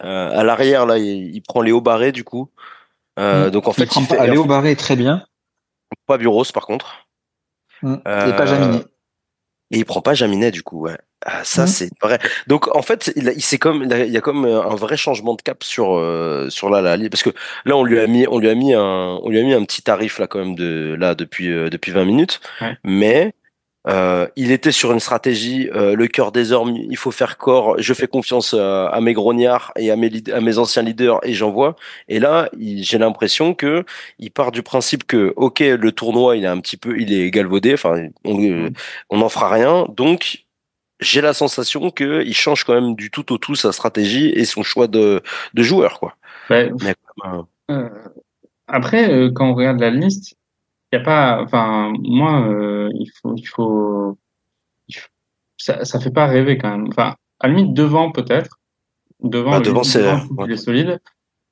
[0.00, 2.50] à l'arrière là, il, il, prend Léo Barré du coup.
[3.18, 5.24] Euh, donc en fait, il prend Léo Barré très bien.
[6.06, 7.08] Pas Bureau, par contre.
[7.82, 7.94] Mmh.
[7.94, 8.84] et pas Jaminet.
[9.70, 10.96] Et il prend pas Jaminet du coup, ouais.
[11.26, 11.66] Ah, ça mmh.
[11.66, 12.18] c'est vrai.
[12.46, 15.64] Donc en fait, il, il comme il, y a comme un vrai changement de cap
[15.64, 17.30] sur euh, sur là, là parce que
[17.64, 19.64] là on lui a mis on lui a mis un on lui a mis un
[19.64, 22.40] petit tarif là quand même de là depuis euh, depuis 20 minutes,
[22.84, 23.34] mais
[23.86, 27.76] Euh, il était sur une stratégie, euh, le cœur des hommes, il faut faire corps,
[27.78, 31.32] je fais confiance euh, à mes grognards et à mes, à mes anciens leaders et
[31.32, 31.76] j'envoie.
[32.08, 33.84] Et là, j'ai l'impression que
[34.18, 37.30] il part du principe que, ok, le tournoi, il est un petit peu, il est
[37.30, 39.86] galvaudé, enfin, on n'en fera rien.
[39.88, 40.44] Donc,
[41.00, 44.64] j'ai la sensation qu'il change quand même du tout au tout sa stratégie et son
[44.64, 45.22] choix de,
[45.54, 46.16] de joueur, quoi.
[48.66, 50.37] après, quand on regarde la liste,
[50.92, 54.18] il y a pas, enfin, moi, euh, il faut, il faut,
[55.56, 56.88] ça, ça fait pas rêver quand même.
[56.88, 58.58] Enfin, à la limite devant peut-être,
[59.20, 60.56] devant, ah, devant c'est ouais.
[60.56, 61.00] solide.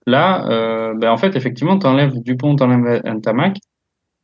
[0.06, 3.58] Là, euh, ben en fait, effectivement, tu enlèves Dupont, tu enlèves Ntamak,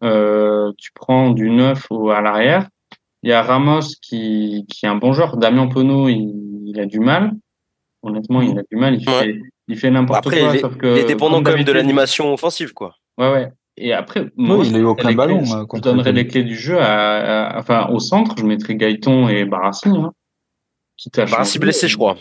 [0.04, 2.68] euh, tu prends du neuf ou à l'arrière.
[3.22, 5.36] Il y a Ramos qui, qui est un bon joueur.
[5.36, 7.32] Damien Penaud, il, il, a du mal.
[8.02, 8.94] Honnêtement, il a du mal.
[8.94, 10.34] Il fait, il fait n'importe quoi.
[10.34, 12.96] Il est, sauf que, il est dépendant quand même de l'animation offensive, quoi.
[13.18, 13.52] Ouais, ouais.
[13.76, 15.40] Et après, moi, il n'a eu aucun ballon.
[15.40, 19.44] Euh, je donnerais les clés du jeu à, enfin, au centre, je mettrais Gaëton et
[19.44, 19.88] Barassi.
[19.88, 20.12] Hein,
[21.16, 22.16] Barassi blessé, je crois.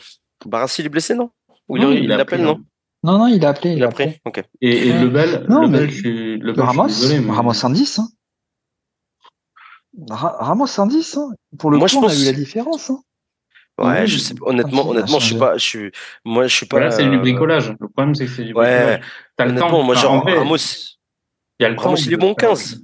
[0.46, 1.30] Barassi, il est blessé, non?
[1.68, 2.62] Ou non, il, il appelle, non?
[3.04, 3.74] Non, non, il a appelé.
[3.74, 4.20] Il, a appelé.
[4.26, 4.44] Ok.
[4.62, 5.90] Et, et Lebel, non, Lebel, mais...
[5.90, 7.34] je suis, Lebel, Ramos, je suis désolé, mais...
[7.34, 8.00] Ramos 110.
[8.00, 8.08] Hein.
[10.10, 11.18] Ramos 110.
[11.18, 11.32] Hein.
[11.58, 12.12] Pour le Moi, coup, on pense...
[12.14, 12.90] a vu la différence.
[12.92, 13.02] Hein.
[13.80, 15.92] Ouais, oui, je sais honnêtement, honnêtement, je suis pas, je suis,
[16.24, 16.80] moi, je suis pas.
[16.80, 17.74] Là, c'est du bricolage.
[17.80, 19.00] Le problème, c'est que c'est du bricolage.
[19.00, 19.06] Ouais.
[19.36, 19.84] T'as le temps.
[19.84, 20.58] Moi, genre, Ramos,
[21.62, 22.82] il y a le Ramos, il est bon 15.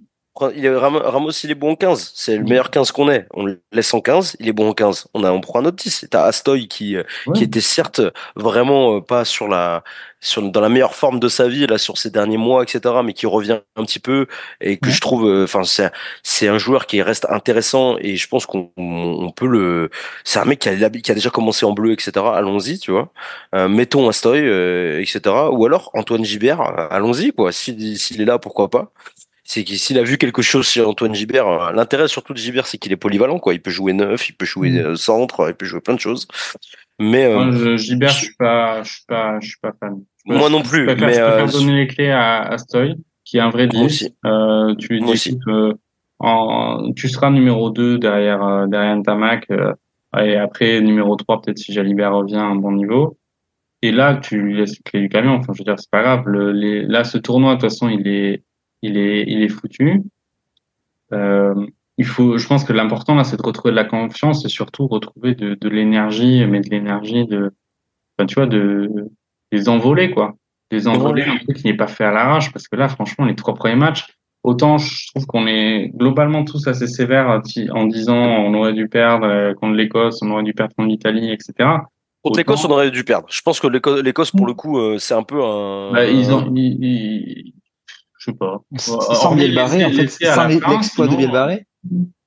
[0.56, 2.12] Il est, Ramos, il est bon en 15.
[2.16, 3.28] C'est le meilleur 15 qu'on ait.
[3.34, 5.08] On le laisse en 15, il est bon en 15.
[5.14, 6.08] On, a, on prend un autre 10.
[6.10, 7.34] T'as Astoy qui, euh, ouais.
[7.34, 8.02] qui était certes
[8.36, 9.84] vraiment euh, pas sur la,
[10.20, 13.14] sur, dans la meilleure forme de sa vie, là, sur ces derniers mois, etc., mais
[13.14, 14.28] qui revient un petit peu
[14.62, 14.94] et que ouais.
[14.94, 15.92] je trouve, euh, enfin, c'est,
[16.24, 19.90] c'est un joueur qui reste intéressant et je pense qu'on on peut le,
[20.24, 23.12] c'est un mec qui a, qui a déjà commencé en bleu, etc., allons-y, tu vois.
[23.56, 25.22] Euh, mettons Astoy, euh, etc.,
[25.52, 27.52] ou alors Antoine Gibert, allons-y, quoi.
[27.52, 28.92] S'il, s'il est là, pourquoi pas
[29.50, 32.68] c'est qu'il s'il a vu quelque chose chez Antoine Gibert, euh, l'intérêt surtout de Gibert,
[32.68, 33.54] c'est qu'il est polyvalent, quoi.
[33.54, 34.98] Il peut jouer neuf, il peut jouer mmh.
[34.98, 36.28] centre, il peut jouer plein de choses.
[37.00, 40.04] Mais Moi, je, Gibert, je suis pas, je suis pas, je suis pas fan.
[40.26, 40.82] Moi non plus.
[40.82, 43.50] Je préfère, mais je préfère euh, donner les clés à, à Stoy, qui est un
[43.50, 44.10] vrai 10.
[44.26, 45.74] Euh, tu lui dis que
[46.20, 49.74] en, tu seras numéro 2 derrière euh, derrière Tamac euh,
[50.20, 53.18] et après numéro 3 peut-être si Jalibert revient à un bon niveau.
[53.84, 55.36] Et là, tu lui laisses les clés du camion.
[55.36, 56.24] Enfin, je veux dire, c'est pas grave.
[56.28, 58.42] Le, les, là, ce tournoi, de toute façon, il est
[58.82, 60.02] il est, il est foutu.
[61.14, 61.66] Euh,
[61.98, 64.88] il faut, je pense que l'important là, c'est de retrouver de la confiance et surtout
[64.88, 67.52] retrouver de, de l'énergie, mais de l'énergie de,
[68.18, 69.10] enfin, tu vois, de
[69.52, 70.36] les envoler quoi,
[70.70, 73.36] les envoler un truc qui n'est pas fait à l'arrache parce que là, franchement, les
[73.36, 74.06] trois premiers matchs,
[74.44, 79.26] autant je trouve qu'on est globalement tous assez sévères en disant on aurait dû perdre
[79.26, 81.70] euh, contre l'Écosse, on aurait dû perdre contre l'Italie, etc.
[82.22, 83.28] Contre l'Écosse, on aurait dû perdre.
[83.32, 85.92] Je pense que l'Écosse, pour le coup, euh, c'est un peu un.
[85.94, 87.54] Bah, ils ont, ils, ils,
[88.28, 88.62] je sais pas.
[88.78, 91.66] Sans Bielbarré, en fait, sans l'exploit de Bielbarré.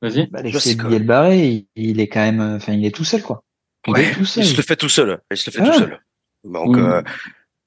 [0.02, 0.26] Vas-y.
[0.28, 3.42] Bah, l'exploit de Bielbarré, il, il est quand même, enfin, il est tout seul, quoi.
[3.86, 4.44] Il ouais, tout seul.
[4.44, 5.20] Il se le fait tout seul.
[5.30, 5.70] Il se le fait ah.
[5.70, 6.00] tout seul.
[6.44, 6.80] Donc, mmh.
[6.80, 7.02] euh,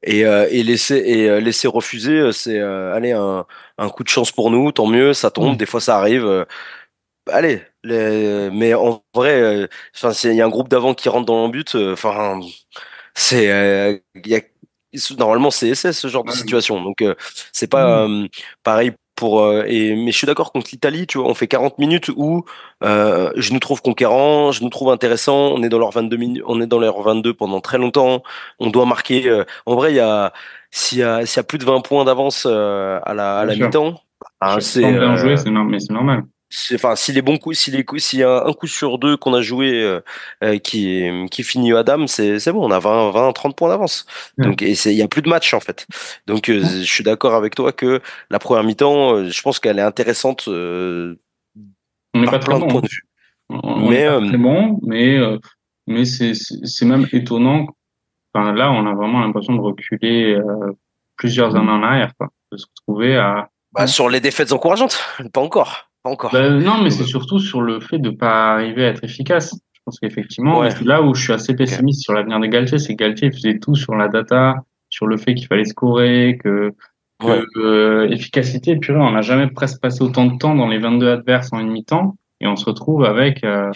[0.04, 3.46] et, euh, et laisser et euh, laisser refuser, c'est euh, allez un,
[3.78, 5.54] un coup de chance pour nous, tant mieux, ça tombe.
[5.54, 5.58] Mmh.
[5.58, 6.26] Des fois, ça arrive.
[6.26, 6.46] Euh,
[7.32, 11.46] allez, les, mais en vrai, enfin, il y a un groupe d'avant qui rentre dans
[11.46, 11.76] le but.
[11.76, 12.40] Enfin,
[13.14, 14.42] c'est il y a
[15.18, 16.82] normalement c'est ce genre de situation.
[16.82, 17.16] Donc euh,
[17.52, 18.24] c'est pas mmh.
[18.24, 18.28] euh,
[18.64, 21.78] pareil pour euh, et mais je suis d'accord contre l'Italie, tu vois, on fait 40
[21.80, 22.46] minutes où
[22.84, 26.44] euh, je nous trouve conquérant, je nous trouve intéressant, on est dans leur 22 minutes,
[26.48, 28.24] on est dans leur 22 pendant très longtemps,
[28.60, 30.34] on doit marquer euh, en vrai il y a
[30.72, 33.46] s'il y a s'il y a plus de 20 points d'avance euh, à la à
[33.46, 34.02] la mi-temps,
[34.42, 36.24] ah, c'est bien joué, c'est normal
[36.74, 39.18] enfin si les bons coups si les coups s'il y a un coup sur deux
[39.18, 40.02] qu'on a joué euh,
[40.44, 44.06] euh, qui qui finit à dame c'est bon on a 20 20 30 points d'avance.
[44.38, 44.46] Ouais.
[44.46, 45.88] donc et il y a plus de match en fait.
[46.28, 49.84] Donc euh, je suis d'accord avec toi que la première mi-temps je pense qu'elle est
[49.84, 51.16] intéressante euh,
[52.14, 53.08] on n'est pas plein de points de vue.
[53.50, 55.18] on mais pas très bon mais
[55.88, 57.68] mais c'est c'est même étonnant
[58.34, 60.38] enfin là on a vraiment l'impression de reculer
[61.18, 65.00] plusieurs années en arrière quoi de se retrouver à bah, sur les défaites encourageantes
[65.34, 66.32] pas encore encore.
[66.32, 69.56] Ben, non, mais c'est surtout sur le fait de pas arriver à être efficace.
[69.74, 70.70] Je pense qu'effectivement, ouais.
[70.84, 72.04] là où je suis assez pessimiste okay.
[72.04, 74.56] sur l'avenir de Galtier, c'est que Galtier faisait tout sur la data,
[74.90, 76.72] sur le fait qu'il fallait scorer, que,
[77.20, 77.42] que ouais.
[77.58, 81.50] euh, efficacité, purée, on n'a jamais presque passé autant de temps dans les 22 adverses
[81.52, 83.72] en une mi-temps, et on se retrouve avec euh,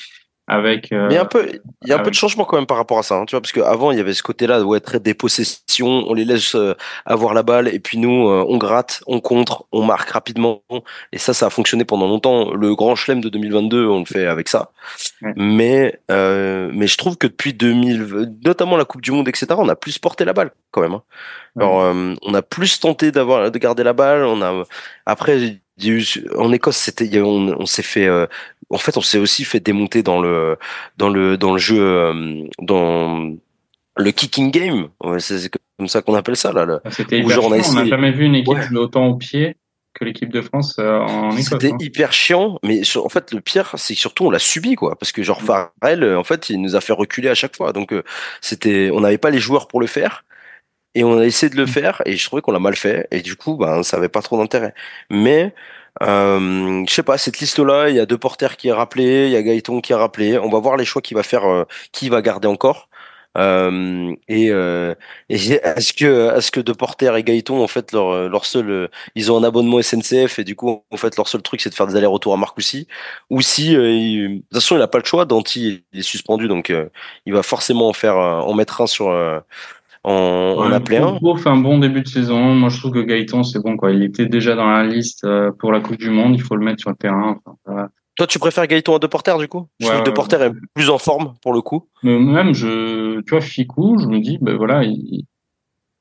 [0.47, 0.91] avec.
[0.91, 1.47] Euh, Mais un peu,
[1.83, 2.05] il y a un avec...
[2.05, 3.97] peu de changement quand même par rapport à ça, hein, tu vois, parce qu'avant il
[3.97, 6.73] y avait ce côté-là où être des possessions, on les laisse euh,
[7.05, 10.62] avoir la balle et puis nous euh, on gratte, on contre, on marque rapidement
[11.12, 12.53] et ça ça a fonctionné pendant longtemps.
[12.53, 14.71] Le grand chelem de 2022 on le fait avec ça.
[15.21, 15.33] Ouais.
[15.36, 19.69] Mais euh, mais je trouve que depuis 2000, notamment la Coupe du Monde etc, on
[19.69, 20.93] a plus porté la balle quand même.
[20.93, 21.03] Hein.
[21.60, 24.23] Alors, euh, on a plus tenté d'avoir de garder la balle.
[24.23, 24.63] On a
[25.05, 25.60] après
[26.37, 28.25] en Écosse, c'était, on, s'est fait, euh,
[28.69, 30.57] en fait, on s'est aussi fait démonter dans le,
[30.97, 33.35] dans le, dans le jeu, euh, dans
[33.95, 34.89] le kicking game.
[35.19, 36.79] c'est comme ça qu'on appelle ça là.
[36.83, 37.23] Ah, c'était.
[37.23, 39.55] On n'a jamais vu une équipe autant au pied
[39.93, 41.49] que l'équipe de France euh, en Écosse.
[41.49, 41.77] C'était hein.
[41.79, 45.11] hyper chiant, mais en fait le pire, c'est que surtout on l'a subi quoi, parce
[45.11, 45.45] que genre mm.
[45.45, 47.73] Farrell, en fait, il nous a fait reculer à chaque fois.
[47.73, 47.93] Donc
[48.41, 50.23] c'était, on n'avait pas les joueurs pour le faire.
[50.97, 51.67] Et on a essayé de le mm.
[51.67, 54.23] faire et je trouvais qu'on l'a mal fait et du coup, ben, ça avait pas
[54.23, 54.73] trop d'intérêt.
[55.12, 55.53] Mais
[56.01, 59.31] euh, je sais pas, cette liste-là, il y a deux porteurs qui est rappelé, il
[59.31, 60.38] y a Gaëton qui est rappelé.
[60.38, 62.89] On va voir les choix qu'il va faire, euh, qui va garder encore.
[63.38, 64.95] Euh, et, euh,
[65.29, 69.38] est-ce que est-ce que De Porter et Gaëton en fait leur leur seul ils ont
[69.38, 71.95] un abonnement SNCF et du coup en fait leur seul truc c'est de faire des
[71.95, 72.88] allers-retours à Marcoussis?
[73.29, 76.73] Ou si de toute façon il n'a pas le choix Danti il est suspendu donc
[77.27, 79.12] il va forcément en faire en mettre un sur
[80.10, 81.20] on, on a plein.
[81.38, 82.56] fait un bon début de saison.
[82.56, 83.91] Moi, je trouve que Gaëtan, c'est bon, quoi.
[83.91, 86.36] Il était déjà dans la liste euh, pour la Coupe du Monde.
[86.36, 87.39] Il faut le mettre sur le terrain.
[88.15, 89.67] Toi, tu préfères Gaëtan à Deporter, du coup?
[89.80, 91.88] Je trouve que est plus en forme, pour le coup.
[92.04, 95.26] Mais même, je, tu vois, Ficou, je me dis, ben voilà, il,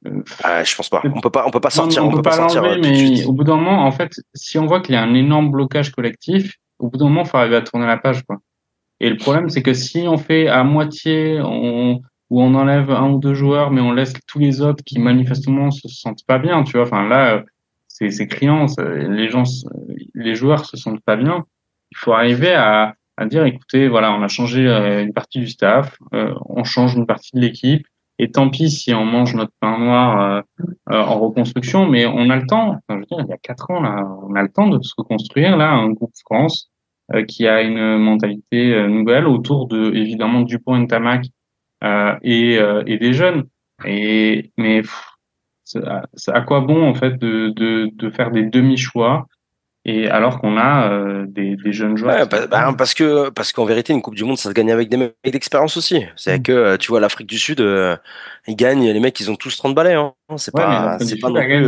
[0.07, 1.03] euh, ah, je pense pas.
[1.05, 2.05] On peut pas, on peut pas sortir.
[2.05, 4.81] On, peut, pas, sortir euh, mais au bout d'un moment, en fait, si on voit
[4.81, 7.63] qu'il y a un énorme blocage collectif, au bout d'un moment, il faut arriver à
[7.63, 8.39] tourner la page, quoi.
[9.01, 13.11] Et le problème, c'est que si on fait à moitié, on, où on enlève un
[13.11, 16.65] ou deux joueurs, mais on laisse tous les autres qui manifestement se sentent pas bien,
[16.65, 16.83] tu vois.
[16.83, 17.45] Enfin là,
[17.89, 19.45] c'est c'est criant, les gens,
[20.15, 21.45] les joueurs se sentent pas bien.
[21.93, 25.49] Il faut arriver à, à dire, écoutez, voilà, on a changé euh, une partie du
[25.49, 27.87] staff, euh, on change une partie de l'équipe,
[28.19, 30.43] et tant pis si on mange notre pain noir
[30.91, 32.71] euh, en reconstruction, mais on a le temps.
[32.71, 34.83] Enfin, je veux dire, il y a quatre ans là, on a le temps de
[34.83, 36.71] se reconstruire là, un groupe France
[37.29, 41.29] qui a une mentalité nouvelle autour de évidemment Dupont et Tamac euh,
[42.23, 43.45] et, euh, et des jeunes.
[43.85, 44.83] Et mais
[46.29, 49.27] à quoi bon en fait de, de, de faire des demi-choix
[49.85, 52.17] et alors qu'on a euh, des, des, jeunes joueurs.
[52.17, 54.89] Ouais, bah, parce que parce qu'en vérité une Coupe du Monde ça se gagne avec
[54.89, 56.05] des mecs d'expérience aussi.
[56.17, 56.43] C'est mm.
[56.43, 57.61] que tu vois l'Afrique du Sud
[58.49, 60.15] ils gagnent les mecs ils ont tous 30 balais hein.
[60.37, 61.67] C'est pas c'est pas non plus.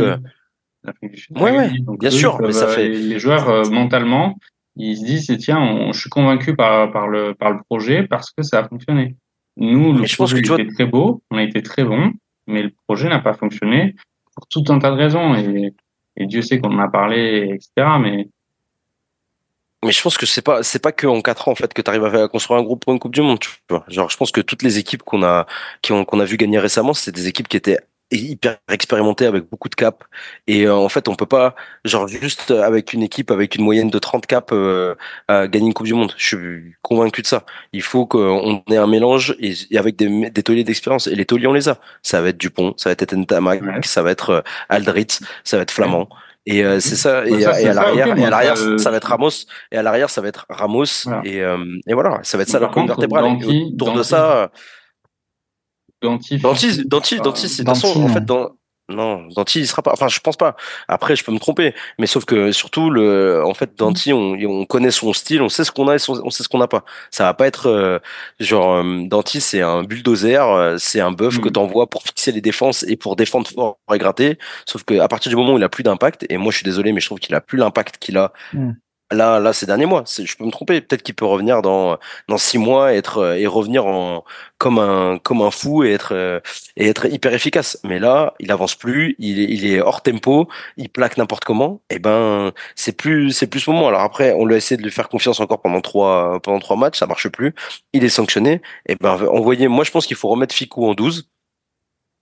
[1.41, 4.35] ouais, ouais, bien sûr, mais ça fait les joueurs mentalement
[4.75, 8.43] ils se disent tiens je suis convaincu par par le par le projet parce que
[8.43, 9.15] ça a fonctionné.
[9.59, 12.13] Nous, le projet était très beau, on a été très bon,
[12.47, 13.93] mais le projet n'a pas fonctionné
[14.33, 15.35] pour tout un tas de raisons.
[15.35, 15.73] Et,
[16.17, 17.87] Dieu sait qu'on en a parlé, etc.
[18.01, 18.27] Mais
[19.85, 21.81] mais je pense que c'est pas c'est pas que en quatre ans en fait que
[21.81, 24.17] tu arrives à construire un groupe pour une coupe du monde tu vois genre je
[24.17, 25.47] pense que toutes les équipes qu'on a
[25.81, 27.79] qui ont qu'on a vu gagner récemment c'est des équipes qui étaient
[28.17, 30.05] hyper expérimenté avec beaucoup de caps.
[30.47, 33.89] Et euh, en fait on peut pas genre juste avec une équipe avec une moyenne
[33.89, 34.95] de 30 caps euh,
[35.29, 36.13] gagner une coupe du monde.
[36.17, 37.43] Je suis convaincu de ça.
[37.73, 41.07] Il faut qu'on ait un mélange et, avec des, des tauliers d'expérience.
[41.07, 41.77] Et les tauliers on les a.
[42.01, 45.63] Ça va être Dupont ça va être Etentamac ça va être euh, Aldrit ça va
[45.63, 46.09] être Flamand.
[46.45, 47.25] Et euh, c'est ça.
[47.27, 49.45] Et, à l'arrière et à l'arrière ça va être Ramos.
[49.71, 50.85] Et à l'arrière ça va être Ramos.
[51.23, 53.37] Et, et voilà ça va être ça la colonne vertébrale.
[53.73, 54.49] Autour de ça
[56.01, 58.51] Danti, Danti, Danti, Danti, c'est façon, en fait, dans,
[58.89, 59.93] non, Danti, il sera pas.
[59.93, 60.55] Enfin, je pense pas.
[60.87, 64.65] Après, je peux me tromper, mais sauf que surtout, le, en fait, Danti, on, on
[64.65, 66.83] connaît son style, on sait ce qu'on a et on sait ce qu'on n'a pas.
[67.11, 67.99] Ça va pas être euh,
[68.39, 71.53] genre euh, Danti, c'est un bulldozer, euh, c'est un buff que mm.
[71.53, 74.39] t'envoies pour fixer les défenses et pour défendre fort et gratter.
[74.65, 76.65] Sauf que à partir du moment où il a plus d'impact, et moi, je suis
[76.65, 78.33] désolé, mais je trouve qu'il a plus l'impact qu'il a.
[78.53, 78.71] Mm
[79.11, 80.03] là, là, ces derniers mois.
[80.07, 80.81] Je peux me tromper.
[80.81, 84.23] Peut-être qu'il peut revenir dans dans six mois et être et revenir en
[84.57, 86.41] comme un comme un fou et être
[86.77, 87.79] et être hyper efficace.
[87.83, 89.15] Mais là, il avance plus.
[89.19, 90.47] Il est, il est hors tempo.
[90.77, 91.81] Il plaque n'importe comment.
[91.89, 93.87] Et eh ben, c'est plus c'est plus ce moment.
[93.87, 96.77] Alors après, on lui a essayé de lui faire confiance encore pendant trois pendant trois
[96.77, 96.99] matchs.
[96.99, 97.53] Ça marche plus.
[97.93, 98.61] Il est sanctionné.
[98.87, 99.67] Et eh ben, envoyer.
[99.67, 101.29] Moi, je pense qu'il faut remettre Ficou en 12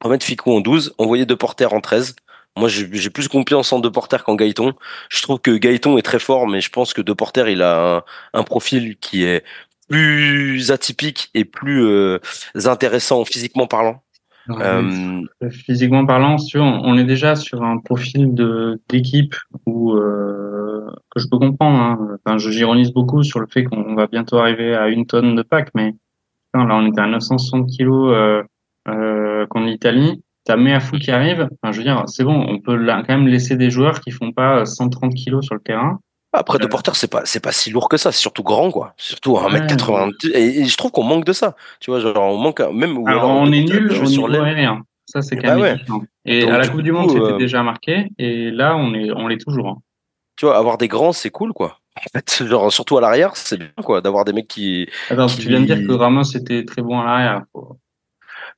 [0.03, 2.15] remettre Ficou en 12, envoyer De Porter en 13
[2.57, 4.73] moi, j'ai plus confiance en Deporter qu'en Gaëton.
[5.09, 8.43] Je trouve que Gaëton est très fort, mais je pense que Deporter, il a un,
[8.43, 9.43] profil qui est
[9.89, 12.19] plus atypique et plus euh,
[12.65, 14.03] intéressant physiquement parlant.
[14.49, 21.27] Euh, physiquement parlant, on est déjà sur un profil de d'équipe où euh, que je
[21.27, 21.77] peux comprendre.
[21.77, 22.17] Hein.
[22.25, 25.41] Enfin, je j'ironise beaucoup sur le fait qu'on va bientôt arriver à une tonne de
[25.41, 25.93] pack, mais
[26.53, 28.13] là on est à 960 kilos
[28.87, 32.77] euh, contre l'Italie t'as fou qui arrive, enfin, je veux dire, c'est bon, on peut
[32.87, 35.99] quand même laisser des joueurs qui font pas 130 kilos sur le terrain.
[36.33, 38.71] Après, de euh, porteur, c'est pas, c'est pas si lourd que ça, c'est surtout grand,
[38.71, 38.93] quoi.
[38.97, 40.13] Surtout 1m80.
[40.33, 41.55] Et, je trouve qu'on manque de ça.
[41.79, 44.83] Tu vois, genre, on manque, même, alors, on est nul au sur niveau aérien.
[45.05, 45.77] Ça, c'est quand bah même
[46.25, 48.09] Et à la Coupe du Monde, c'était euh, déjà marqué.
[48.17, 49.67] Et là, on est, on l'est toujours.
[49.67, 49.77] Hein.
[50.35, 51.79] Tu vois, avoir des grands, c'est cool, quoi.
[51.95, 54.87] En fait, genre, surtout à l'arrière, c'est bien, quoi, d'avoir des mecs qui.
[55.09, 57.43] Attends, tu viens de dire que Ramos était très bon à l'arrière.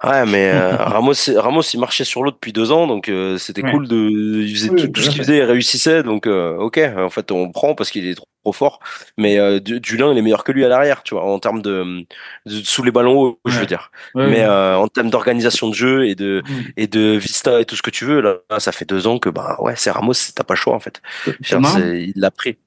[0.03, 3.61] Ouais, mais euh, Ramos, Ramos, il marchait sur l'eau depuis deux ans, donc euh, c'était
[3.61, 7.31] cool de, il faisait tout, ce qu'il faisait, il réussissait, donc euh, ok, en fait
[7.31, 8.79] on prend parce qu'il est trop, fort,
[9.17, 12.05] mais Dulin il est meilleur que lui à l'arrière, tu vois, en termes de,
[12.47, 16.41] sous les ballons hauts, je veux dire, mais en termes d'organisation de jeu et de
[16.47, 16.63] mm.
[16.77, 19.29] et de vista et tout ce que tu veux, là, ça fait deux ans que
[19.29, 22.57] bah ouais, c'est Ramos, t'as pas le choix en fait, il l'a pris.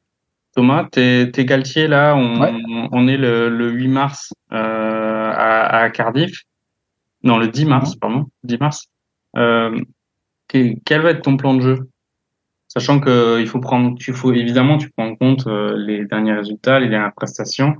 [0.54, 6.44] Thomas, t'es es Galtier là, on, on est le, le 8 mars à, à Cardiff.
[7.22, 8.86] Non, le 10 mars, pardon, 10 mars.
[9.36, 9.80] Euh,
[10.48, 11.88] quel va être ton plan de jeu?
[12.68, 16.32] Sachant que il faut prendre, tu faut évidemment, tu prends en compte euh, les derniers
[16.32, 17.76] résultats, les dernières prestations.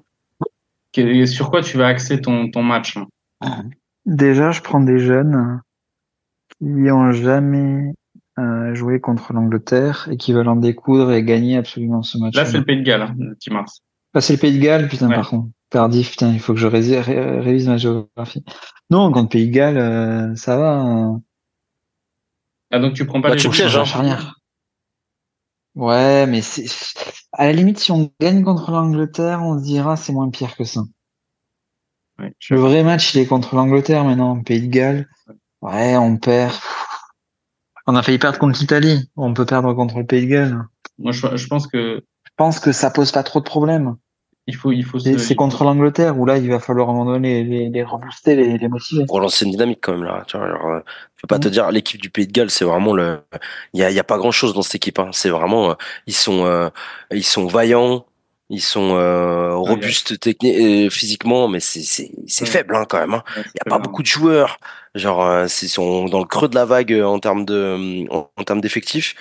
[1.26, 2.99] sur quoi tu vas axer ton, ton match
[4.05, 5.61] Déjà, je prends des jeunes
[6.59, 7.95] qui ont jamais
[8.38, 12.34] euh, joué contre l'Angleterre et qui veulent en découdre et gagner absolument ce match.
[12.34, 13.80] Là, c'est le Pays de Galles, hein, le 10 mars.
[14.14, 15.49] Là, c'est le Pays de Galles, putain, par contre.
[15.70, 18.45] Tardif, putain, il faut que je révise ma géographie.
[18.93, 20.74] Non, contre Pays de Galles, euh, ça va.
[20.74, 21.22] Hein.
[22.70, 23.86] Ah, donc tu prends pas bah, les pièges, hein.
[23.86, 24.38] charnière.
[25.74, 26.66] Ouais, mais c'est,
[27.32, 30.64] à la limite, si on gagne contre l'Angleterre, on se dira c'est moins pire que
[30.64, 30.82] ça.
[32.18, 35.09] Le vrai match, il est contre l'Angleterre maintenant, Pays de Galles.
[35.62, 36.53] Ouais, on perd.
[37.86, 39.11] On a failli perdre contre l'Italie.
[39.16, 40.62] On peut perdre contre le Pays de Galles.
[40.99, 42.05] Moi, je, je pense que.
[42.24, 43.97] Je pense que ça pose pas trop de problèmes.
[44.49, 44.99] Il faut, il faut.
[44.99, 48.34] C'est contre l'Angleterre où là, il va falloir à un moment donné les, les rebooster,
[48.34, 49.05] les, les motiver.
[49.07, 50.24] Pour lancer une dynamique quand même là.
[50.26, 50.80] Tu vois, euh,
[51.14, 53.20] je peux pas te dire, l'équipe du Pays de Galles, c'est vraiment le.
[53.72, 54.99] Il y a, y a pas grand chose dans cette équipe.
[54.99, 55.11] Hein.
[55.12, 55.74] C'est vraiment, euh,
[56.09, 56.70] ils sont, euh,
[57.12, 58.05] ils sont vaillants,
[58.51, 63.14] ils sont euh, robustes techniquement, physiquement, mais c'est c'est c'est faible hein, quand même.
[63.14, 63.22] Hein.
[63.36, 64.59] Il y a pas beaucoup de joueurs.
[64.97, 69.14] Genre, ils sont dans le creux de la vague en termes de, en termes d'effectifs.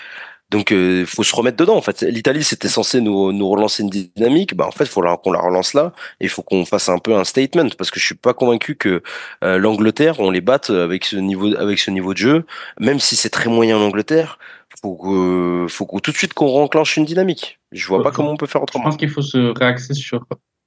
[0.52, 1.78] Donc, euh, faut se remettre dedans.
[1.78, 4.54] En fait, l'Italie, c'était censé nous, nous relancer une dynamique.
[4.54, 5.94] Bah, en fait, il faut qu'on la relance là.
[6.20, 8.76] Et il faut qu'on fasse un peu un statement parce que je suis pas convaincu
[8.76, 9.02] que
[9.46, 12.46] euh, l'Angleterre, on les batte avec ce niveau, avec ce niveau de jeu.
[12.82, 14.38] Même si c'est très moyen l'Angleterre,
[14.82, 17.60] faut que, faut qu'on tout de suite qu'on renclenche une dynamique.
[17.72, 18.84] Je vois pas comment on peut faire autrement.
[18.84, 20.26] Je pense qu'il faut se réaxer sur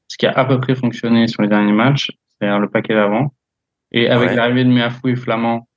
[0.08, 3.34] ce qui a à peu près fonctionné sur les derniers matchs, c'est-à-dire le paquet d'avant.
[3.92, 5.68] Et avec l'arrivée de Meafou et Flamand,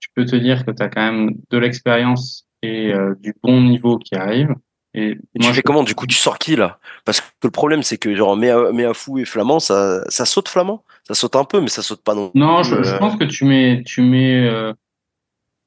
[0.00, 3.98] tu peux te dire que tu as quand même de l'expérience euh, du bon niveau
[3.98, 4.54] qui arrive.
[4.96, 6.78] Et, tu fais comment Du coup, tu sors qui là?
[7.04, 10.84] Parce que le problème, c'est que genre Méa, Fou et Flamand, ça, ça saute Flamand?
[11.02, 12.30] Ça saute un peu, mais ça saute pas non.
[12.34, 12.98] Non, je, euh.
[12.98, 14.72] pense que tu mets, tu mets, euh,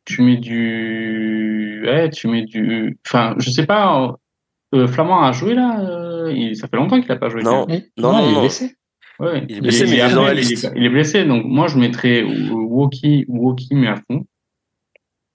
[0.06, 4.16] tu mets du, ouais, tu mets du, enfin, je sais pas.
[4.88, 6.30] Flamand a joué là.
[6.30, 6.56] Il...
[6.56, 7.44] Ça fait longtemps qu'il a pas joué.
[7.44, 7.68] Non,
[7.98, 8.78] non, non, il est blessé.
[9.20, 9.46] Ouais.
[9.50, 9.98] Il est blessé, mais
[10.76, 11.26] il, est, blessé.
[11.26, 14.26] Donc moi, je mettrais Woki, Woki, mais à fond.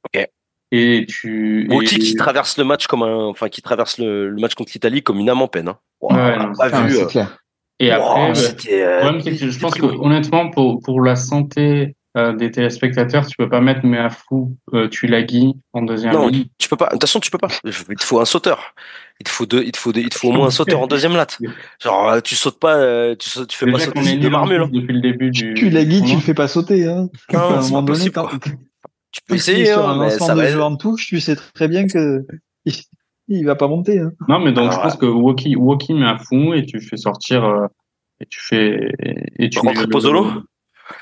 [0.04, 0.28] Ok.
[0.74, 1.68] Et tu.
[1.70, 5.20] Woki qui traverse le match comme un, enfin qui traverse le, match contre l'Italie comme
[5.20, 5.68] une âme en peine.
[5.68, 5.78] Hein.
[6.00, 6.94] ouais, non, pas vu.
[6.94, 7.06] C'est euh.
[7.06, 7.38] clair.
[7.78, 13.26] Et après, bah, euh, je pense que honnêtement, pour pour la santé euh, des téléspectateurs,
[13.26, 16.76] tu peux pas mettre mais à fou euh, tu Tulagi en deuxième non, tu peux
[16.76, 16.86] pas.
[16.86, 17.48] De toute façon, tu peux pas.
[17.64, 18.74] Il te faut un sauteur.
[19.20, 20.86] Il te faut deux, il te faut, il te faut au moins un sauteur en
[20.86, 21.38] deuxième latte.
[21.82, 24.62] Genre, tu sautes pas, tu, sautes, tu fais pas sauter de marmule.
[24.62, 24.70] Hein.
[24.72, 25.52] Depuis le début du.
[25.52, 26.86] Tulagi, tu le fais pas sauter.
[26.86, 27.08] Hein.
[27.32, 28.22] Non, c'est pas possible.
[29.12, 31.86] Tu peux essayer, sur hein, un ensemble de joueurs en touche, tu sais très bien
[31.86, 32.24] que
[33.28, 33.98] il va pas monter.
[34.00, 34.12] Hein.
[34.28, 37.44] Non, mais donc je pense que Woki, Woki met à fond et tu fais sortir
[37.44, 37.66] euh,
[38.20, 38.92] et tu fais
[39.38, 40.24] et tu rentres Pozzolo.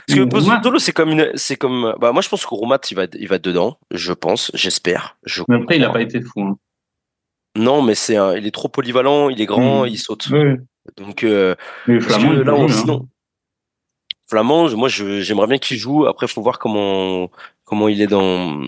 [0.06, 2.96] Parce que Pozzolo, c'est comme une, c'est comme, bah moi je pense que Roumat il
[2.96, 5.16] va, il va dedans, je pense, j'espère.
[5.24, 6.42] Je mais après il a pas été fou.
[6.42, 6.56] Hein.
[7.56, 9.88] Non, mais c'est, il est trop polyvalent, il est grand, hmm.
[9.88, 10.28] il saute.
[10.30, 10.56] Oui.
[10.96, 11.54] Donc, euh,
[11.86, 13.08] mais Flamand, là, on, sinon,
[14.30, 16.06] Flamand, moi j'aimerais bien qu'il joue.
[16.06, 17.30] Après, faut voir comment
[17.64, 18.60] comment il est dans.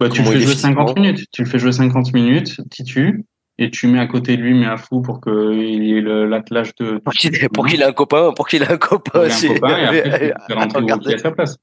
[0.00, 1.26] Bah, tu le fais jouer 50 minutes.
[1.32, 3.24] Tu le fais jouer 50 minutes, Titu,
[3.58, 6.98] et tu mets à côté de lui, mais à fou pour qu'il ait l'attelage de.
[6.98, 7.34] Pour qu'il
[7.82, 9.48] ait, un copain, pour qu'il ait un copain aussi.
[9.48, 11.56] Un copain, et après, tu fais rentrer à sa place.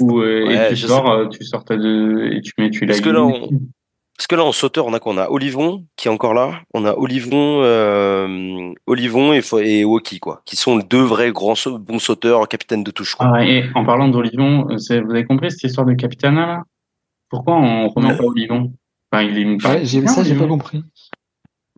[0.00, 2.94] Ou, euh, et tu sors, euh, tu sors ta de, et tu mets, tu l'as.
[2.94, 3.26] Parce que là,
[4.32, 5.12] en sauteur, on a quoi?
[5.12, 6.62] On a Olivon qui est encore là.
[6.74, 11.98] On a Olivon, euh, Olivon et, et Woki, quoi, qui sont deux vrais grands bons
[11.98, 13.16] sauteurs, capitaines de touche.
[13.18, 16.62] Ah, et en parlant d'Olivon, vous avez compris cette histoire de capitaine là?
[17.28, 18.72] Pourquoi on remet pas Olivon?
[19.12, 20.82] Enfin, il est ouais, j'ai ça, j'ai pas compris.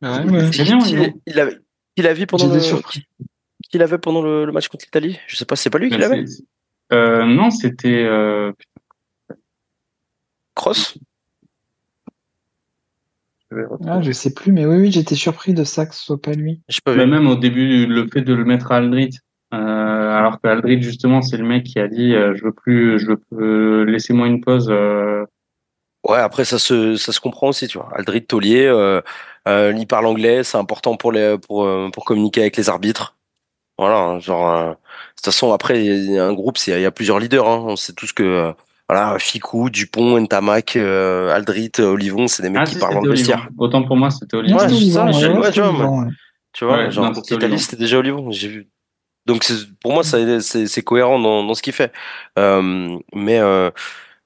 [0.03, 0.51] Ouais, ouais.
[0.51, 1.59] Bien, il, il, avait,
[1.97, 2.61] il avait pendant le,
[3.69, 5.19] qu'il avait pendant le, le match contre l'Italie?
[5.27, 6.25] Je sais pas, c'est pas lui qui l'avait?
[6.93, 8.53] Euh, non, c'était euh...
[10.55, 10.99] Cross?
[13.87, 16.33] Ah, je sais plus, mais oui, oui, j'étais surpris de ça que ce soit pas
[16.33, 16.61] lui.
[16.69, 19.19] Je peux même au début, le fait de le mettre à Aldrit,
[19.55, 22.99] euh, alors que Aldrit justement, c'est le mec qui a dit, euh, je veux plus,
[22.99, 24.69] je veux euh, laissez-moi une pause.
[24.71, 25.25] Euh.
[26.07, 27.89] Ouais, après ça se, ça se comprend aussi, tu vois.
[27.95, 29.01] Aldrit Taulier,
[29.47, 33.15] il parle anglais, c'est important pour les, pour, pour communiquer avec les arbitres.
[33.79, 34.75] Voilà, hein, genre, euh, de
[35.17, 37.49] toute façon, après, il y a un groupe, il y a plusieurs leaders.
[37.49, 37.65] Hein.
[37.65, 38.53] On sait tous que, euh,
[38.89, 43.11] voilà, Ficou, Dupont, Ntamak, euh, Aldrit, Olivon, c'est des mecs Ah, qui parlent dans le
[43.11, 43.49] vestiaire.
[43.59, 44.59] Autant pour moi, c'était Olivon.
[44.59, 45.13] Ouais, ça, ouais, ouais,
[45.47, 46.07] c'était tu vois, ouais.
[46.55, 47.63] Tu vois, Ouais, genre, contre c'était l'Italie, Olivon.
[47.65, 48.31] c'était déjà Olivon.
[48.31, 48.69] J'ai vu.
[49.27, 49.47] Donc,
[49.83, 51.93] pour moi, c'est, cohérent dans, dans ce qu'il fait.
[52.39, 53.71] Euh, mais, euh,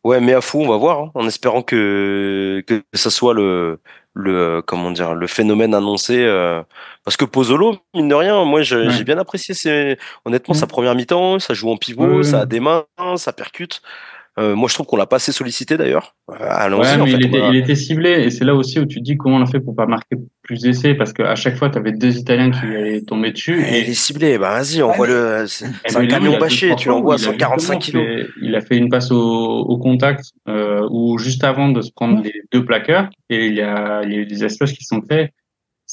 [0.04, 3.80] ouais, mais à fou, on va voir, hein, en espérant que, que ça soit le,
[4.14, 6.22] le, comment dire, le phénomène annoncé.
[6.24, 6.62] euh,
[7.04, 8.64] parce que Pozzolo, mine de rien, moi, Ouais.
[8.64, 10.58] j'ai bien apprécié ses, honnêtement, Mm.
[10.58, 12.22] sa première mi-temps, ça joue en pivot, Ouais, ouais.
[12.22, 12.84] ça a des mains,
[13.16, 13.82] ça percute.
[14.39, 16.14] Euh, moi, je trouve qu'on l'a pas assez sollicité d'ailleurs.
[16.30, 17.16] Euh, Allons-y, Ouais, en mais fait.
[17.20, 19.18] il, on était, a- il était ciblé et c'est là aussi où tu te dis
[19.18, 21.93] comment on a fait pour pas marquer plus d'essais parce qu'à chaque fois tu avais
[21.93, 25.45] deux Italiens qui allaient tomber dessus Eh, il est et, ciblé, bah vas-y, envoie-le.
[25.49, 27.43] C'est et c'est un lui, il camion a bâché, tu l'envoies à fois où il
[27.43, 28.22] a 145 justement kilos.
[28.24, 31.91] fait- il a fait une passe au, au contact euh, ou juste avant de se
[31.93, 34.85] prendre les deux plaqueurs et il y a, il y a eu des espaces qui
[34.85, 35.30] sont faits.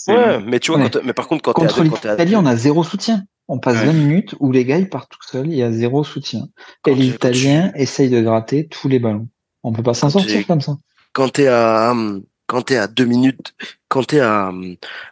[0.08, 0.90] Ouais, mais tu vois, Ouais.
[0.90, 3.24] quand, mais par contre, quand Contre l'Italie, on a zéro soutien.
[3.48, 3.88] On passe Ouais.
[3.88, 6.48] 20 minutes où les gars ils partent tout seuls, il y a zéro soutien.
[6.84, 9.28] Quand Et tu- Italiens essayent de gratter tous les ballons.
[9.64, 10.78] On peut pas s'en sortir comme ça.
[11.14, 11.94] quand t'es à,
[12.48, 13.54] quand t'es à deux minutes,
[13.90, 14.52] quand t'es à,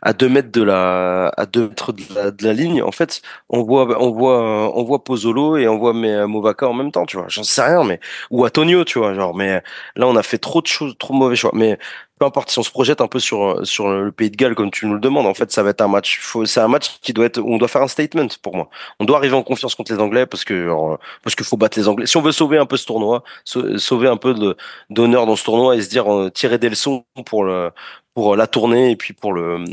[0.01, 3.21] à deux mètres de la, à deux mètres de la, de la ligne, en fait,
[3.49, 7.05] on voit, on voit, on voit Pozzolo et on voit mais, Movaca en même temps,
[7.05, 7.25] tu vois.
[7.29, 7.99] J'en sais rien, mais,
[8.31, 9.61] ou Antonio, tu vois, genre, mais
[9.95, 11.51] là, on a fait trop de choses, trop de mauvais choix.
[11.53, 11.77] Mais
[12.19, 14.71] peu importe, si on se projette un peu sur, sur le pays de Galles, comme
[14.71, 17.13] tu nous le demandes, en fait, ça va être un match, c'est un match qui
[17.13, 18.69] doit être, où on doit faire un statement pour moi.
[18.99, 21.77] On doit arriver en confiance contre les Anglais parce que, genre, parce qu'il faut battre
[21.79, 22.07] les Anglais.
[22.07, 24.33] Si on veut sauver un peu ce tournoi, sau- sauver un peu
[24.89, 27.71] d'honneur dans ce tournoi et se dire euh, tirer des leçons pour le
[28.13, 29.63] pour la tournée et puis pour le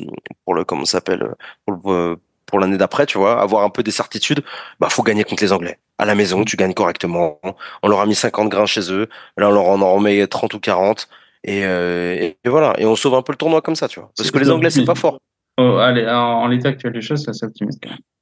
[0.44, 1.34] pour le comment ça s'appelle
[1.66, 1.80] pour le,
[2.12, 2.16] euh,
[2.46, 4.42] pour l'année d'après tu vois avoir un peu des certitudes
[4.80, 5.78] bah faut gagner contre les Anglais.
[5.98, 7.40] À la maison tu gagnes correctement.
[7.82, 9.08] On leur a mis 50 grains chez eux.
[9.36, 11.08] Là on leur en remet 30 ou 40
[11.44, 14.00] et, euh, et, et voilà et on sauve un peu le tournoi comme ça tu
[14.00, 15.18] vois parce que les Anglais c'est pas fort
[15.56, 17.70] Oh, allez, en, l'état actuel des choses, ça même.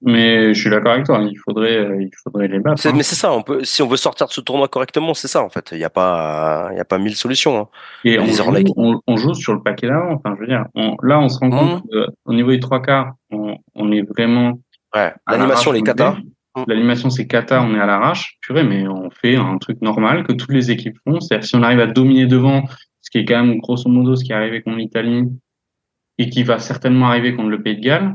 [0.03, 2.87] Mais je suis d'accord avec toi, il faudrait, euh, il faudrait les battre.
[2.87, 2.93] Hein.
[2.95, 5.43] mais c'est ça on peut si on veut sortir de ce tournoi correctement c'est ça
[5.43, 7.69] en fait il y a pas il y a pas mille solutions hein.
[8.05, 8.67] Et on joue, Orlecs.
[8.77, 10.13] on, on joue sur le paquet d'avant.
[10.13, 13.15] Enfin, je veux dire, on- là, on se rend compte qu'au niveau des trois quarts,
[13.31, 14.61] on, on est vraiment.
[14.95, 16.19] ouais l'animation les kata.
[16.67, 18.37] L'animation, c'est kata, on est à l'arrache.
[18.43, 21.19] Purée, mais on fait un truc normal que toutes les équipes font.
[21.19, 22.65] C'est-à-dire, si on arrive à dominer devant,
[23.13, 25.29] qui est quand même grosso modo ce qui est arrivé contre l'Italie
[26.19, 28.15] et qui va certainement arriver contre le Pays de Galles,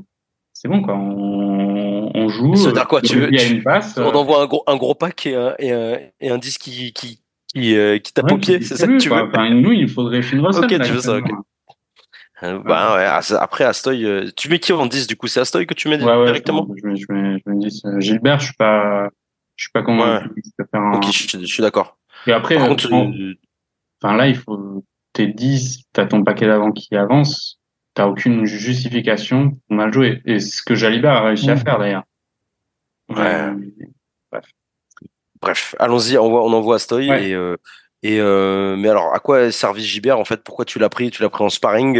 [0.54, 0.96] c'est bon, quoi.
[0.96, 2.56] On, on joue.
[2.56, 3.98] Ça veut dire quoi, tu veux- tu- une passe.
[3.98, 6.94] On envoie un gros, un gros pack et un, et un, et un disque qui,
[6.94, 7.22] qui,
[7.54, 9.88] qui, euh, qui tape Ouais, au pied, c'est ça que tu veux Enfin, nous, il
[9.88, 10.64] faudrait Finrosson.
[10.64, 11.30] Ok, là, tu veux ça, ok.
[12.44, 15.28] Euh, Bah ouais, après Astoy, euh, tu mets qui en 10 du coup?
[15.28, 16.68] C'est Astoy que tu mets directement?
[16.76, 19.10] Je, me- je, me, je me dis, euh, Gilbert, je suis pas,
[19.56, 20.30] je suis pas convaincu.
[20.94, 21.98] Ok, je, suis- je suis d'accord.
[22.28, 23.34] Et après, Par euh, contre, euh,
[24.02, 24.84] enfin là, il faut,
[25.14, 27.60] t'es 10, t'as ton paquet d'avant qui avance,
[27.94, 30.22] t'as aucune justification pour mal jouer.
[30.26, 32.04] Et ce que Jalibert a réussi à faire d'ailleurs.
[33.10, 33.18] Ouais.
[33.20, 33.54] Euh,
[35.42, 37.10] bref, allons-y, on, envoie- on envoie Astoy.
[37.10, 37.30] Ouais.
[37.30, 37.56] Et, euh,
[38.04, 40.44] et, euh, mais alors, à quoi servi Gibert en fait?
[40.44, 41.10] Pourquoi tu l'as pris?
[41.10, 42.00] Tu l'as pris en sparring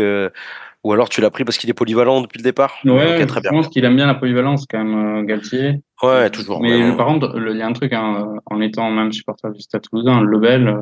[0.84, 2.76] Ou alors tu l'as pris parce qu'il est polyvalent depuis le départ?
[2.86, 3.52] Ouais, Ok, très je bien.
[3.52, 5.82] pense qu'il aime bien la polyvalence quand même, Galtier.
[6.04, 6.62] Ouais, toujours.
[6.62, 9.82] Mais par contre, il y a un truc, hein, en étant même supporter du Stade
[9.82, 10.82] Toulousain, Lebel,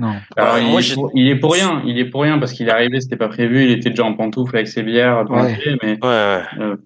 [0.00, 0.14] Non.
[0.36, 2.68] alors, il, moi, est pour, il est pour rien, il est pour rien parce qu'il
[2.68, 5.56] est arrivé, c'était pas prévu, il était déjà en pantoufle avec ses bières Ouais.
[5.56, 6.42] pied, mais Ouais, ouais.
[6.58, 6.76] euh,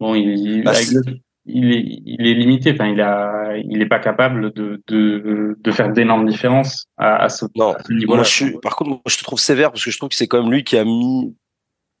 [0.00, 0.88] bon, il, Bah, avec
[1.72, 5.92] est, il est limité, enfin, il a, il est pas capable de, de, de faire
[5.92, 7.44] d'énormes différences à, à ce,
[7.90, 8.24] niveau-là.
[8.24, 10.42] suis, par contre, moi, je te trouve sévère parce que je trouve que c'est quand
[10.42, 11.34] même lui qui a mis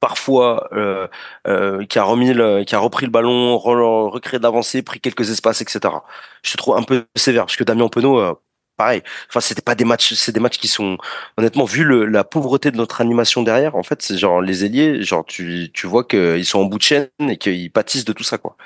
[0.00, 1.06] parfois, euh,
[1.46, 5.00] euh, qui a remis le, qui a repris le ballon, re- recréé de l'avancée, pris
[5.00, 5.80] quelques espaces, etc.
[6.42, 8.34] Je te trouve un peu sévère parce que Damien Penaud, euh,
[8.76, 9.02] pareil.
[9.28, 10.98] Enfin, c'était pas des matchs, c'est des matchs qui sont,
[11.36, 15.02] honnêtement, vu le, la pauvreté de notre animation derrière, en fait, c'est genre les ailiers,
[15.02, 18.24] genre tu, tu vois qu'ils sont en bout de chaîne et qu'ils pâtissent de tout
[18.24, 18.56] ça, quoi.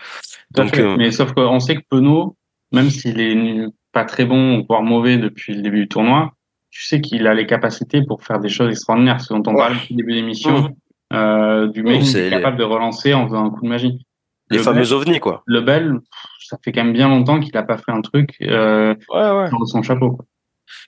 [0.53, 0.83] Donc, fait.
[0.83, 2.37] euh, Mais sauf qu'on sait que Penaud,
[2.73, 6.33] même s'il est pas très bon, voire mauvais depuis le début du tournoi,
[6.71, 9.21] tu sais qu'il a les capacités pour faire des choses extraordinaires.
[9.21, 9.59] Ce dont on Ouais.
[9.59, 10.77] parlait au début d'émission,
[11.13, 14.07] euh, du mec qui est capable de relancer en faisant un coup de magie.
[14.51, 15.43] Les Le fameux Bel- ovnis, quoi.
[15.47, 15.99] Le Bel,
[16.41, 19.51] ça fait quand même bien longtemps qu'il a pas fait un truc euh, Ouais, ouais.
[19.51, 20.13] dans son chapeau.
[20.13, 20.25] Quoi.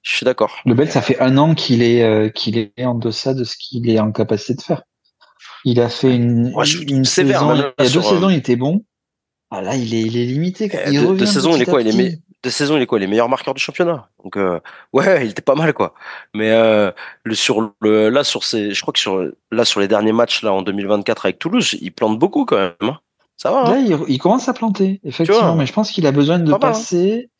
[0.03, 0.59] Je suis d'accord.
[0.65, 3.57] Le Bel, ça fait un an qu'il est, euh, qu'il est en deçà de ce
[3.57, 4.83] qu'il est en capacité de faire.
[5.65, 8.31] Il a fait une, Moi, je une sévère, saison, il y a deux euh, saisons,
[8.31, 8.85] il était bon.
[9.51, 10.71] Ah là, il est, il est limité.
[10.73, 12.23] Eh, Il de- de saison, il est quoi Il est petit.
[12.43, 14.09] de saison, il est quoi Les meilleurs marqueurs du championnat.
[14.25, 14.59] Donc euh,
[14.93, 15.95] ouais, il était pas mal quoi.
[16.35, 16.91] Mais euh,
[17.25, 20.43] le sur le là sur ces, je crois que sur là sur les derniers matchs
[20.43, 22.73] là en 2024 avec Toulouse, il plante beaucoup quand même.
[22.81, 22.99] hein.
[23.37, 23.65] Ça va.
[23.65, 25.57] Là, hein il, il commence à planter, effectivement.
[25.57, 26.59] mais je pense qu'il a besoin de hein.
[26.59, 27.31] passer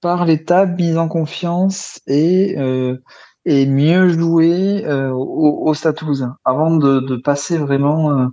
[0.00, 2.96] par l'étape mise en confiance et, euh,
[3.44, 8.26] et mieux jouer euh, au, au Stade Toulousain avant de, de passer vraiment euh,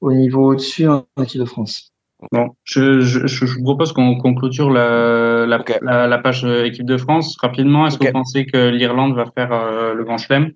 [0.00, 1.92] au niveau au-dessus en équipe de France.
[2.32, 5.78] Bon, je, je, je propose qu'on qu'on clôture la, la, Ok.
[5.80, 7.86] la, la page équipe de France rapidement.
[7.86, 10.52] Est-ce que vous pensez que l'Irlande va faire euh, le Grand Chelem?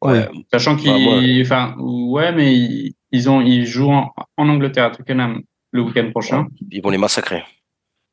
[0.00, 0.28] Ouais.
[0.52, 5.42] Sachant qu'ils, Bah, enfin, ouais, mais ils ont, ils jouent en, en Angleterre à Twickenham
[5.72, 7.42] le week-end prochain, Ils vont les massacrer.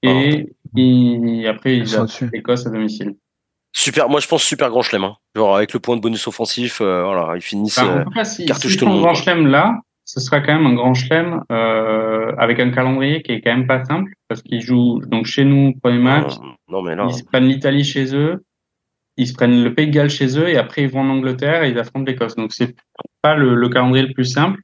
[0.04, 3.16] et ils- après Ils ils ont l'Écosse à domicile.
[3.74, 5.04] Super, moi je pense super grand chelem.
[5.04, 5.16] Hein.
[5.36, 7.78] Genre avec le point de bonus offensif, euh, voilà, ils finissent.
[7.78, 9.48] Enfin, euh, en tout cas, si, cartouche s'ils tout le font un monde, grand chelem
[9.48, 13.52] là, ce sera quand même un grand chelem euh, avec un calendrier qui est quand
[13.56, 17.06] même pas simple parce qu'ils jouent donc chez nous premier match, euh, non mais là,
[17.10, 18.44] ils se prennent l'Italie chez eux,
[19.18, 21.64] ils se prennent le Pays de Galles chez eux et après ils vont en Angleterre
[21.64, 22.36] et ils affrontent l'Écosse.
[22.36, 22.76] Donc c'est
[23.22, 24.60] pas le, le calendrier le plus simple.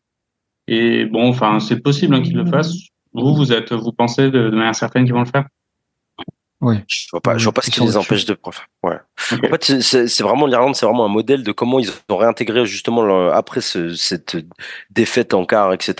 [0.67, 2.73] Et bon, enfin c'est possible hein, qu'ils le fassent.
[3.13, 5.45] Vous, vous êtes, vous pensez de, de manière certaine qu'ils vont le faire?
[6.63, 6.77] Oui.
[6.87, 8.37] je vois pas, je vois pas ce qui les empêche de.
[8.83, 8.95] Ouais.
[9.31, 13.01] En fait, c'est- vraiment l'Irlande, c'est vraiment un modèle de comment ils ont réintégré justement
[13.01, 14.37] le- après ce- cette
[14.89, 15.93] défaite en quart, etc.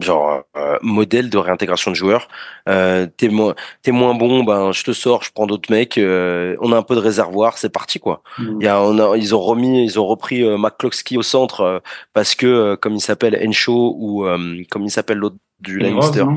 [0.00, 2.28] Genre euh, modèle de réintégration de joueurs.
[2.68, 5.98] Euh, t'es moins, t'es moins bon, ben je te sors, je prends d'autres mecs.
[5.98, 8.22] euh, on a un peu de réservoir, c'est parti quoi.
[8.38, 8.58] Mm.
[8.60, 11.60] Il y a, on a, ils ont remis, ils ont repris euh, McCloskey au centre
[11.62, 11.78] euh,
[12.12, 15.78] parce que euh, comme il s'appelle Encho ou euh, comme il s'appelle l'autre du
[16.24, 16.36] non?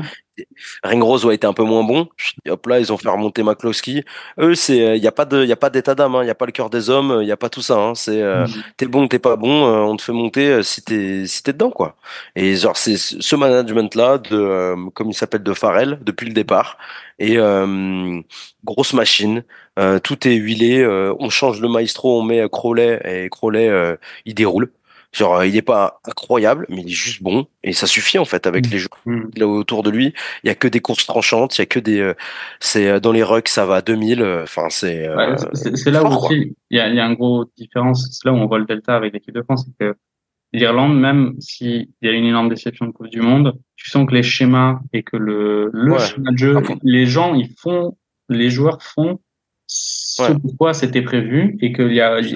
[0.82, 2.08] Ringrose a été un peu moins bon.
[2.48, 4.04] Hop là, ils ont fait remonter McCloskey.
[4.40, 6.34] Eux, c'est, il y a pas de, y a pas d'état d'âme, il y a
[6.34, 7.76] pas le cœur des hommes, il y a pas tout ça.
[7.78, 7.94] Hein.
[7.94, 8.62] C'est, euh, Mm.
[8.76, 11.52] t'es bon, t'es pas bon, euh, on te fait monter euh, si t'es, si t'es
[11.52, 11.96] dedans quoi.
[12.36, 16.32] Et genre c'est ce management là de, euh, comme il s'appelle de Farrell depuis le
[16.34, 16.78] départ.
[17.18, 18.20] Et euh,
[18.64, 19.42] grosse machine,
[19.78, 20.80] euh, tout est huilé.
[20.82, 24.70] euh, on change le maestro, on met Crowley et Crowley, euh, il déroule.
[25.12, 28.26] Genre, euh, il est pas incroyable, mais il est juste bon et ça suffit en
[28.26, 28.70] fait avec Mm.
[28.70, 29.30] les joueurs Mm.
[29.40, 30.12] a autour de lui.
[30.44, 32.14] Il y a que des courses tranchantes, il y a que des, euh,
[32.60, 34.20] c'est euh, dans les rucks ça va à 2000.
[34.20, 35.08] euh, Enfin, c'est.
[35.08, 38.06] euh, Ouais, c'est- là où fort, aussi il y a, y a un gros différence.
[38.12, 39.96] C'est là où on voit le delta avec l'équipe de France, c'est que
[40.52, 44.14] l'Irlande, même s'il y a une énorme déception de Coupe du Monde, tu sens que
[44.14, 45.98] les schémas et que le, le Ouais.
[46.00, 47.96] schéma de jeu, les gens, ils font,
[48.28, 49.20] les joueurs font
[49.66, 50.38] ce Ouais.
[50.42, 52.30] pourquoi c'était prévu et qu'il y a, il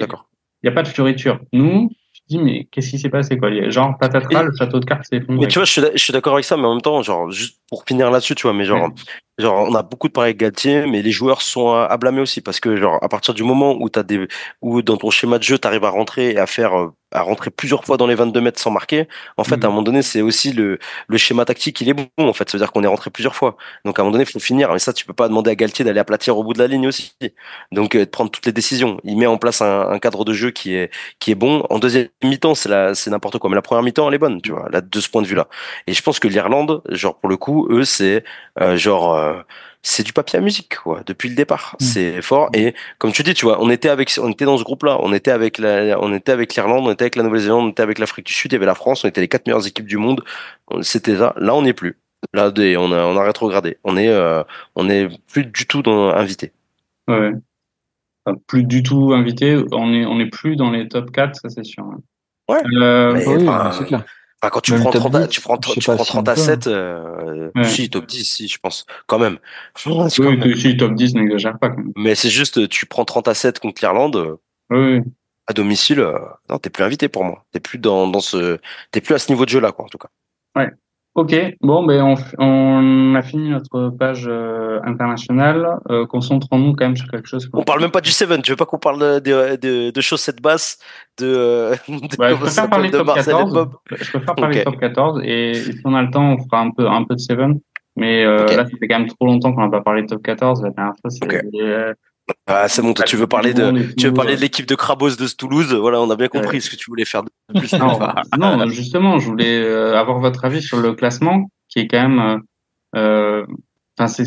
[0.63, 1.39] y a pas de fioriture.
[1.53, 1.89] Nous,
[2.37, 3.49] dis, mais qu'est-ce qui s'est passé, quoi?
[3.69, 5.45] Genre, patatras, Et- le château de cartes s'est effondré.
[5.45, 7.01] Mais tu vois, je suis, d'a- je suis d'accord avec ça, mais en même temps,
[7.01, 8.93] genre, juste pour finir là-dessus, tu vois, mais genre, Ouais.
[9.39, 12.21] Genre, on a beaucoup de pareils avec Galtier, mais les joueurs sont à, à blâmer
[12.21, 14.27] aussi, parce que, genre, à partir du moment où t'as des,
[14.61, 17.51] où dans ton schéma de jeu, t'arrives à rentrer et à faire, euh, à rentrer
[17.51, 19.07] plusieurs fois dans les 22 mètres sans marquer,
[19.37, 19.63] en fait, Mhm.
[19.63, 22.49] à un moment donné, c'est aussi le, le schéma tactique, il est bon, en fait.
[22.49, 23.55] Ça veut dire qu'on est rentré plusieurs fois.
[23.85, 24.71] Donc, à un moment donné, il faut finir.
[24.73, 26.87] Mais ça, tu peux pas demander à Galtier d'aller aplatir au bout de la ligne
[26.87, 27.13] aussi.
[27.71, 28.99] Donc, euh, de prendre toutes les décisions.
[29.03, 31.63] Il met en place un, un cadre de jeu qui est, qui est bon.
[31.69, 33.49] En deuxième mi-temps, c'est la, c'est n'importe quoi.
[33.49, 35.47] Mais la première mi-temps, elle est bonne, tu vois, là, de ce point de vue-là.
[35.87, 38.23] Et je pense que l'Irlande, genre, pour le coup, eux, c'est,
[38.59, 39.43] euh, genre, euh,
[39.81, 41.75] c'est du papier à musique, quoi, depuis le départ.
[41.79, 41.83] Mm.
[41.83, 42.49] C'est fort.
[42.53, 44.97] Et comme tu dis, tu vois, on était avec, on était dans ce groupe-là.
[45.01, 47.83] On était avec la, on était avec l'Irlande, on était avec la Nouvelle-Zélande, on était
[47.83, 49.87] avec l'Afrique du Sud, il y avait la France, on était les quatre meilleures équipes
[49.87, 50.23] du monde.
[50.81, 51.33] C'était ça.
[51.37, 51.97] Là, on n'est plus.
[52.33, 53.77] Là, on a, on a rétrogradé.
[53.83, 54.43] On est, euh,
[54.75, 56.53] on est plus du tout dans, invité.
[57.07, 57.31] Ouais.
[58.25, 59.61] Enfin, plus du tout invité.
[59.71, 61.85] On est, on est plus dans les top 4, ça c'est sûr.
[62.49, 62.61] Ouais.
[62.81, 64.05] Euh, Mais- oui, enfin, c'est clair.
[64.43, 66.27] Enfin, quand tu Même prends top 30 à, 10, tu prends, tu prends si 30
[66.27, 67.63] on à peut, 7, euh, Ouais.
[67.63, 68.85] si, top 10, si, je pense.
[69.07, 69.37] Quand même.
[69.85, 70.41] Quand oui, même.
[70.41, 71.93] que- si, top 10 n'exagère pas quand même.
[71.95, 74.35] Mais c'est juste, tu prends 30 à 7 contre l'Irlande, euh,
[74.69, 74.99] Oui,
[75.47, 76.19] à domicile, euh,
[76.49, 77.45] non, t'es plus invité pour moi.
[77.53, 78.59] T'es plus dans, dans ce,
[78.91, 80.09] t'es plus à ce niveau de jeu-là, quoi, en tout cas.
[81.15, 85.77] Ok, bon, ben on, on a fini notre page euh, internationale.
[85.91, 87.47] Euh, Concentrons-nous quand même sur quelque chose.
[87.53, 88.41] On parle même pas du Seven.
[88.41, 90.79] Tu veux pas qu'on parle de, de, de, chaussettes basses,
[91.19, 93.53] de, euh, de Ouais, je préfère parler de top Marcel et 14.
[93.53, 93.73] Bob.
[93.91, 94.63] Je préfère parler Ok.
[94.65, 97.13] top 14 et, et si on a le temps, on fera un peu un peu
[97.13, 97.59] de Seven.
[97.95, 100.23] Mais euh, là, ça fait quand même trop longtemps qu'on n'a pas parlé de top
[100.23, 100.63] 14.
[100.63, 101.35] La dernière fois, Ok.
[101.61, 101.93] euh,
[102.47, 105.15] Ah, c'est bon, toi, tu veux parler de, tu veux parler de l'équipe de Crabos
[105.17, 105.73] de Toulouse?
[105.73, 106.59] Voilà, on a bien compris Ouais.
[106.61, 107.73] ce que tu voulais faire de plus.
[107.73, 107.97] Non,
[108.37, 112.19] non, justement, je voulais euh, avoir votre avis sur le classement, qui est quand même,
[112.19, 112.37] euh,
[112.95, 113.45] euh,
[113.97, 114.23] enfin, c'est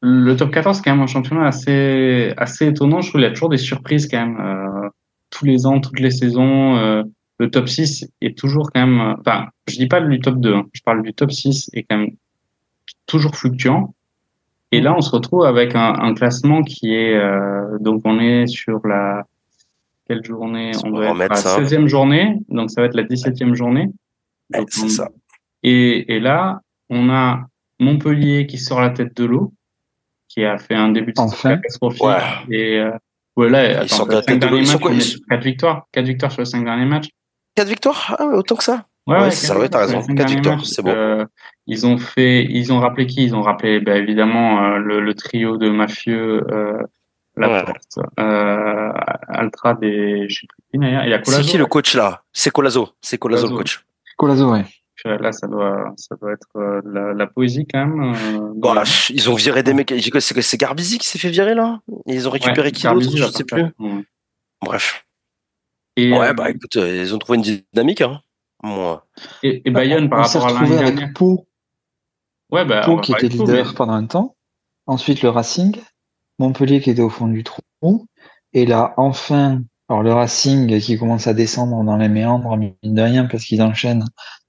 [0.00, 3.00] le top 14, c'est quand même un championnat assez, assez étonnant.
[3.00, 4.88] Je trouve qu'il y a toujours des surprises quand même, euh,
[5.30, 6.76] tous les ans, toutes les saisons.
[6.76, 7.02] euh,
[7.38, 10.64] le top 6 est toujours quand même, enfin, je dis pas du top 2, hein,
[10.72, 12.10] je parle du top 6 est quand même
[13.06, 13.92] toujours fluctuant.
[14.76, 18.46] Et là, on se retrouve avec un, un classement qui est, euh, donc on est
[18.46, 19.24] sur la,
[20.06, 21.60] quelle journée On va doit être remettre à ça.
[21.60, 23.88] 16e journée, donc ça va être la 17e journée.
[24.52, 25.08] Ouais, Donc, c'est on- ça.
[25.62, 26.60] Et, et là,
[26.90, 27.46] on a
[27.80, 29.52] Montpellier qui sort la tête de l'eau,
[30.28, 31.56] qui a fait un début de saison Enfin.
[31.56, 32.02] catastrophique.
[32.04, 32.16] Ouais.
[32.50, 32.90] Et euh,
[33.36, 34.38] ouais, là, attends, cinq de l'eau.
[34.38, 36.64] derniers Ils sont matchs, quoi, ils est sont- quatre victoires, quatre victoires sur les cinq
[36.64, 37.08] derniers matchs.
[37.56, 38.16] 4 victoires?
[38.18, 38.84] Ah autant que ça.
[39.06, 39.98] Ouais, Ouais, ouais, c'est ça, ouais, t'as raison.
[39.98, 40.66] les cinq Quatre derniers victoires, matchs.
[40.66, 40.90] c'est bon.
[40.90, 41.24] Euh,
[41.66, 43.24] ils ont fait, ils ont rappelé qui?
[43.24, 46.78] Ils ont rappelé, bah, évidemment, euh, le, le trio de mafieux, euh,
[47.36, 47.64] la Ouais.
[47.64, 48.92] Porte, euh,
[49.28, 51.04] Altrad et je sais plus qui d'ailleurs.
[51.04, 52.22] Il y a C'est qui le coach là?
[52.32, 52.90] C'est Colazo.
[53.00, 53.84] C'est Colazo le coach.
[54.16, 54.64] Colazo, ouais.
[55.04, 58.14] là, ça doit, ça doit être euh, la, la, poésie quand même.
[58.14, 59.92] Euh, ils ont viré des mecs.
[60.20, 61.80] C'est Garbizi qui s'est fait virer là?
[62.06, 63.16] Ils ont récupéré qui d'autre?
[63.16, 63.64] Je sais plus.
[64.62, 65.04] Bref.
[65.96, 68.00] Et, ouais, euh, bah écoute, ils ont trouvé une dynamique.
[68.00, 68.20] Hein.
[68.62, 69.06] Moi.
[69.42, 71.12] Et, et Bayonne, par rapport à l'année dernière.
[71.14, 71.46] Pau.
[72.54, 74.36] Ouais, bah, Pau qui était leader pendant un temps.
[74.86, 75.76] Ensuite, le Racing.
[76.38, 78.06] Montpellier qui était au fond du trou.
[78.52, 83.02] Et là, enfin, alors le Racing qui commence à descendre dans les méandres, mine de
[83.02, 84.04] rien, parce qu'ils enchaînent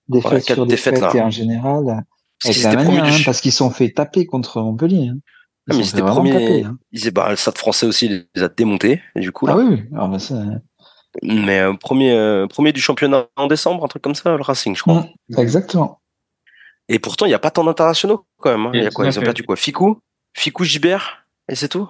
[0.08, 2.04] défaites sur défaites, et en général, hein,
[3.26, 5.10] parce qu'ils sont fait taper contre Montpellier.
[5.10, 5.18] Hein.
[5.68, 6.32] Ils ah, mais étaient premiers.
[6.32, 6.78] Taper, hein.
[6.92, 9.48] Ils bah, le Stade français aussi les a démontés, du coup.
[9.48, 9.56] Là.
[9.58, 10.44] Ah oui, alors, bah, ça...
[11.24, 14.76] Mais euh, premier, euh, premier du championnat en décembre, un truc comme ça, le Racing,
[14.76, 15.08] je crois.
[15.30, 16.02] Mmh, exactement.
[16.88, 18.68] Et pourtant, il n'y a pas tant d'internationaux quand même.
[18.68, 18.72] Hein.
[18.74, 20.00] Il y a quoi Ils ont perdu quoi Ficou
[20.34, 21.90] Ficou Gibert Et c'est tout?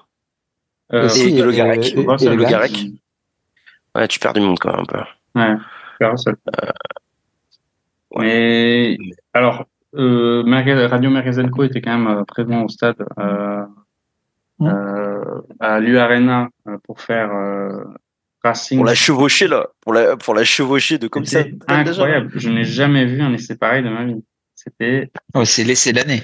[0.94, 1.94] Euh, Et, et, le Garec.
[1.94, 2.86] Et, le Garec.
[3.96, 5.00] Ouais, tu perds du monde quand même un peu.
[5.40, 6.36] Ouais, tu perds seul.
[8.18, 8.98] Mais
[9.34, 9.66] alors,
[9.96, 10.44] euh,
[10.88, 13.66] Radio Marizenko était quand même euh, présent au stade euh,
[14.62, 17.32] euh, à l'U Arena euh, pour faire
[18.44, 18.78] Racing.
[18.78, 21.44] Pour la chevaucher là, pour la pour la chevaucher de comme ça.
[21.68, 22.32] Incroyable.
[22.36, 24.24] Je n'ai jamais vu un essai pareil de ma vie.
[24.56, 25.12] C'était.
[25.34, 26.24] Oh, c'est l'essai de l'année.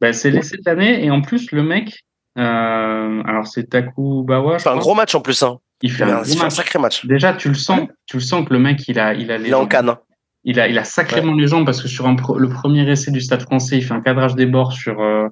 [0.00, 2.04] Ben, c'est l'essai de l'année et en plus le mec,
[2.36, 4.58] alors c'est Taku Bawa.
[4.58, 5.58] C'est un gros match en plus hein.
[5.82, 7.06] Il fait, un, sacré match.
[7.06, 9.48] Déjà, tu le sens, tu le sens que le mec, il a, il a les.
[9.48, 9.88] Il est en canne.
[9.88, 9.98] Hein
[10.44, 13.20] il a, il a sacrément les jambes parce que sur un le premier essai du
[13.20, 15.28] Stade Français, il fait un cadrage des bords sur, euh,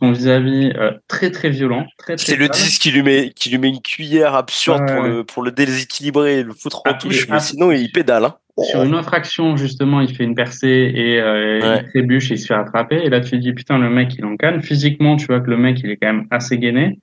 [0.00, 1.86] son vis-à-vis euh, très très violent.
[1.98, 5.24] Très, c'est le disque qui lui met qui lui met une cuillère absurde pour le
[5.24, 8.26] pour le déséquilibrer et le foutre en ah, touche, mais sinon il pédale.
[8.26, 8.36] Hein.
[8.62, 12.38] Sur une autre action justement, il fait une percée et euh, il trébuche et il
[12.38, 12.96] se fait attraper.
[12.96, 14.62] Et là tu te dis putain le mec il en canne.
[14.62, 17.00] Physiquement tu vois que le mec il est quand même assez gainé.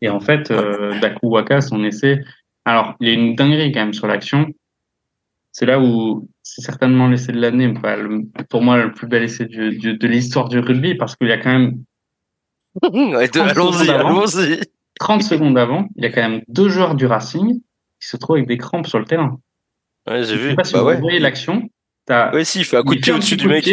[0.00, 2.20] Et en fait, euh, Daku Waka son essai,
[2.64, 4.46] alors il y a une dinguerie quand même sur l'action
[5.58, 7.74] c'est là où c'est certainement l'essai de l'année,
[8.48, 11.50] pour moi le plus bel essai de l'histoire du rugby, parce qu'il y a quand
[11.50, 11.82] même
[15.00, 17.60] 30, secondes avant, il y a quand même deux joueurs du Racing
[18.00, 19.40] qui se trouvent avec des crampes sur le terrain.
[20.08, 20.50] Ouais, j'ai vu.
[20.50, 21.68] Sais pas si bah vous voyez l'action.
[22.32, 23.68] Oui, si, il fait un coup de pied au-dessus du mec.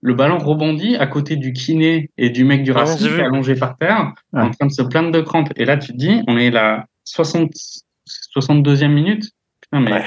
[0.00, 3.54] le ballon rebondit à côté du kiné et du mec du Racing qui est allongé
[3.54, 5.52] par terre, en train de se plaindre de crampes.
[5.56, 7.50] Et là, tu te dis, on est la 60,
[8.36, 9.30] 62e minute.
[9.60, 10.04] Putain, mais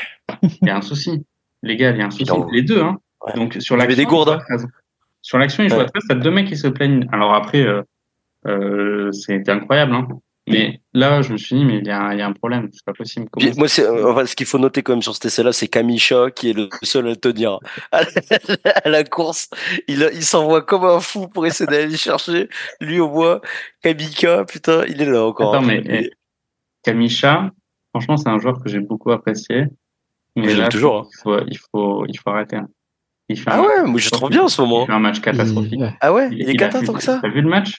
[0.61, 1.25] il y a un souci.
[1.63, 2.31] Les gars, il y a un souci.
[2.51, 2.99] Les deux, hein.
[3.35, 3.97] Donc, sur l'action.
[3.97, 4.39] des gourdes.
[5.21, 6.03] Sur l'action, il joue à 13.
[6.09, 7.07] T'as deux mecs qui se plaignent.
[7.11, 7.83] Alors après, euh,
[8.47, 10.07] euh, c'était incroyable, hein.
[10.51, 12.85] Mais là, je me suis dit, mais il y a, y a un problème, c'est
[12.85, 13.27] pas possible.
[13.57, 13.67] moi,
[14.05, 16.69] enfin, ce qu'il faut noter quand même sur cet essai-là, c'est Kamisha qui est le
[16.83, 17.59] seul à tenir
[17.91, 19.49] à la, course.
[19.87, 22.49] Il, il s'envoie comme un fou pour essayer d'aller chercher.
[22.79, 23.41] Lui, au moins,
[23.81, 25.55] Kamika, putain, il est là encore.
[25.55, 26.11] Attends, mais eh,
[26.83, 27.51] Kamisha,
[27.91, 29.65] franchement, c'est un joueur que j'ai beaucoup apprécié.
[30.35, 30.97] Mais là, toujours.
[30.97, 31.07] Hein.
[31.11, 32.57] Il, faut, il, faut, il faut arrêter.
[32.57, 32.67] Hein.
[33.29, 34.83] Il ah ouais, moi je trouve bien en ce moment.
[34.83, 35.81] Il fait un match catastrophique.
[36.01, 37.19] Ah ouais, il, est catastrophique que ça?
[37.21, 37.77] T'as vu le match?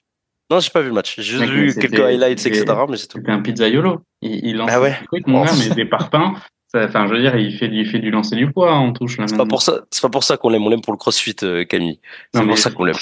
[0.53, 1.15] Non, j'ai pas vu le match.
[1.17, 2.67] J'ai juste vu quelques highlights, etc.
[2.87, 3.17] Mais c'est tout.
[3.17, 4.03] C'était un pizzaiolo.
[4.21, 4.99] Il, il lance ah ouais.
[5.01, 6.35] des trucs, mon gars, mais des parpaings.
[6.75, 9.17] Enfin, je veux dire, il fait, il fait du lancer du poids en touche.
[9.27, 9.81] C'est pas pour ça.
[9.91, 10.63] C'est pas pour ça qu'on l'aime.
[10.63, 12.01] On l'aime pour le CrossFit, euh, Camille.
[12.35, 12.97] C'est pour ça qu'on l'aime.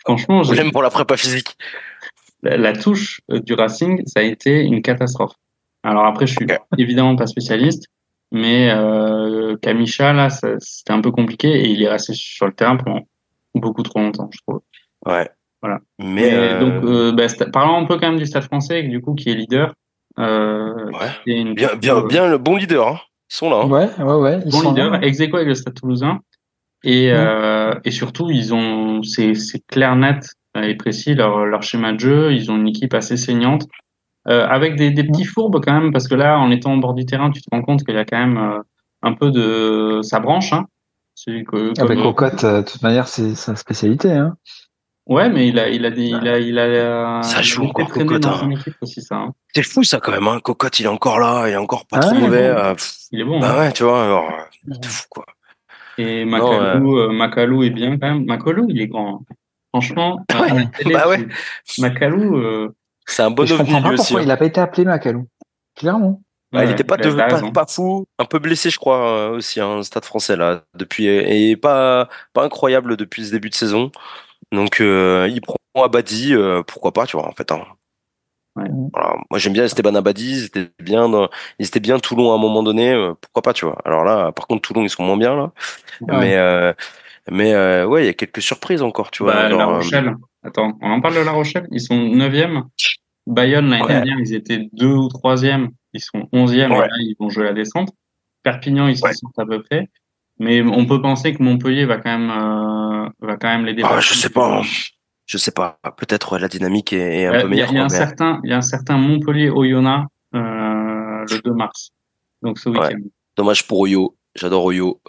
[0.00, 1.56] Franchement, on l'aime pour la prépa physique.
[2.42, 5.34] La, touche euh, du Racing, ça a été une catastrophe.
[5.84, 7.86] Alors après, je suis évidemment pas spécialiste,
[8.32, 12.76] mais euh, Kamisha, là, c'était un peu compliqué et il est resté sur le terrain
[12.76, 13.06] pendant
[13.54, 14.62] beaucoup trop longtemps, je trouve.
[15.06, 15.30] Ouais.
[15.62, 15.80] Voilà.
[15.98, 16.60] Mais, euh...
[16.60, 19.34] donc, euh, bah, parlons un peu quand même du Stade Français, du coup, qui est
[19.34, 19.74] leader.
[20.18, 21.54] Euh, ouais.
[21.54, 22.88] bien, bien, bien, le bon leader.
[22.88, 23.00] Hein.
[23.30, 23.62] Ils sont là.
[23.62, 23.68] Hein.
[23.68, 24.40] Ouais, ouais, ouais.
[24.44, 26.20] Ils bon leader, ex avec le Stade Toulousain.
[26.84, 30.26] Et, euh, et surtout, ils ont, c'est, c'est clair, net
[30.60, 32.32] et précis leur, leur schéma de jeu.
[32.32, 33.66] Ils ont une équipe assez saignante.
[34.28, 36.94] Euh, avec des, des, petits fourbes quand même, parce que là, en étant au bord
[36.94, 38.60] du terrain, tu te rends compte qu'il y a quand même euh,
[39.02, 40.52] un peu de sa branche.
[40.52, 40.66] Hein.
[41.26, 44.12] Que, Avec ah, Cocotte, de toute manière, c'est sa spécialité.
[44.12, 44.36] Hein.
[45.06, 47.22] Ouais, mais il a, il a des, il a, il a.
[47.22, 48.24] Ça joue encore Cocotte.
[48.24, 48.50] Hein.
[48.80, 49.16] aussi, ça.
[49.16, 49.32] Hein.
[49.52, 50.28] C'est fou ça quand même.
[50.28, 50.38] Hein.
[50.40, 52.54] Cocotte, il est encore là, il est encore pas ah, trop mauvais.
[53.10, 53.40] Il est bon.
[53.40, 53.58] Bah hein.
[53.58, 54.04] ouais, tu vois.
[54.04, 54.30] Alors,
[54.80, 55.26] c'est fou quoi.
[55.98, 57.12] Et Macalou, euh...
[57.12, 58.24] Macalou est bien quand même.
[58.24, 59.16] Macalou, il est grand.
[59.16, 59.34] Hein.
[59.70, 60.68] Franchement, ah ouais.
[60.92, 61.26] bah ouais.
[61.78, 62.36] Macalou.
[62.36, 62.74] Euh,
[63.06, 64.16] c'est un bon ovni aussi.
[64.16, 64.20] Hein.
[64.22, 65.26] Il n'a pas été appelé Macalou.
[65.74, 66.22] Clairement.
[66.52, 70.04] il n'était pas, pas, fou, un peu blessé, je crois, euh, aussi, un hein, stade
[70.04, 73.90] français, là, depuis, et pas, pas incroyable depuis ce début de saison.
[74.52, 77.50] Donc, euh, il prend Abadi, euh, pourquoi pas, tu vois, en fait.
[77.50, 77.64] Hein.
[78.54, 82.38] Moi, j'aime bien Esteban Abadi, ils étaient bien, dans, ils étaient bien Toulon à un
[82.38, 83.78] moment donné, pourquoi pas, tu vois.
[83.84, 85.52] Alors là, par contre, Toulon, ils sont moins bien, là.
[86.06, 86.74] Mais,
[87.30, 89.32] mais ouais, il y a quelques surprises encore, tu vois.
[89.32, 90.14] Bah, la Rochelle.
[90.44, 91.68] Attends, on en parle de La Rochelle?
[91.70, 92.64] Ils sont 9e.
[93.26, 95.68] Bayonne, l'année dernière, ils étaient 2 ou 3e.
[95.92, 96.66] Ils sont 11e.
[96.66, 97.90] Et là, ils vont jouer la descente.
[98.42, 99.06] Perpignan, ils sont
[99.38, 99.88] à peu près.
[100.42, 103.94] Mais on peut penser que Montpellier va quand même, euh, va quand même les dépasser.
[103.96, 104.58] Ah, je sais pas.
[104.58, 104.62] Hein.
[105.24, 105.78] Je sais pas.
[105.96, 107.70] Peut-être la dynamique est, un peu meilleure.
[107.70, 111.52] Il y, a un certain, il y a un certain Montpellier Oyonnax euh, le 2
[111.52, 111.92] mars.
[112.42, 112.98] Donc ce week-end.
[113.36, 114.16] Dommage pour Oyo.
[114.34, 115.00] J'adore Oyo.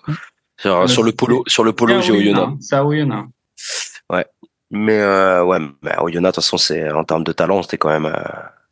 [0.60, 2.54] sur le polo, sur le polo, j'ai Oyonnax.
[2.60, 3.28] C'est à Oyonnax.
[4.12, 4.28] Ouais.
[4.70, 7.90] Mais euh, ouais, mais Oyonnax, de toute façon, c'est en termes de talent, c'était quand
[7.90, 8.14] même.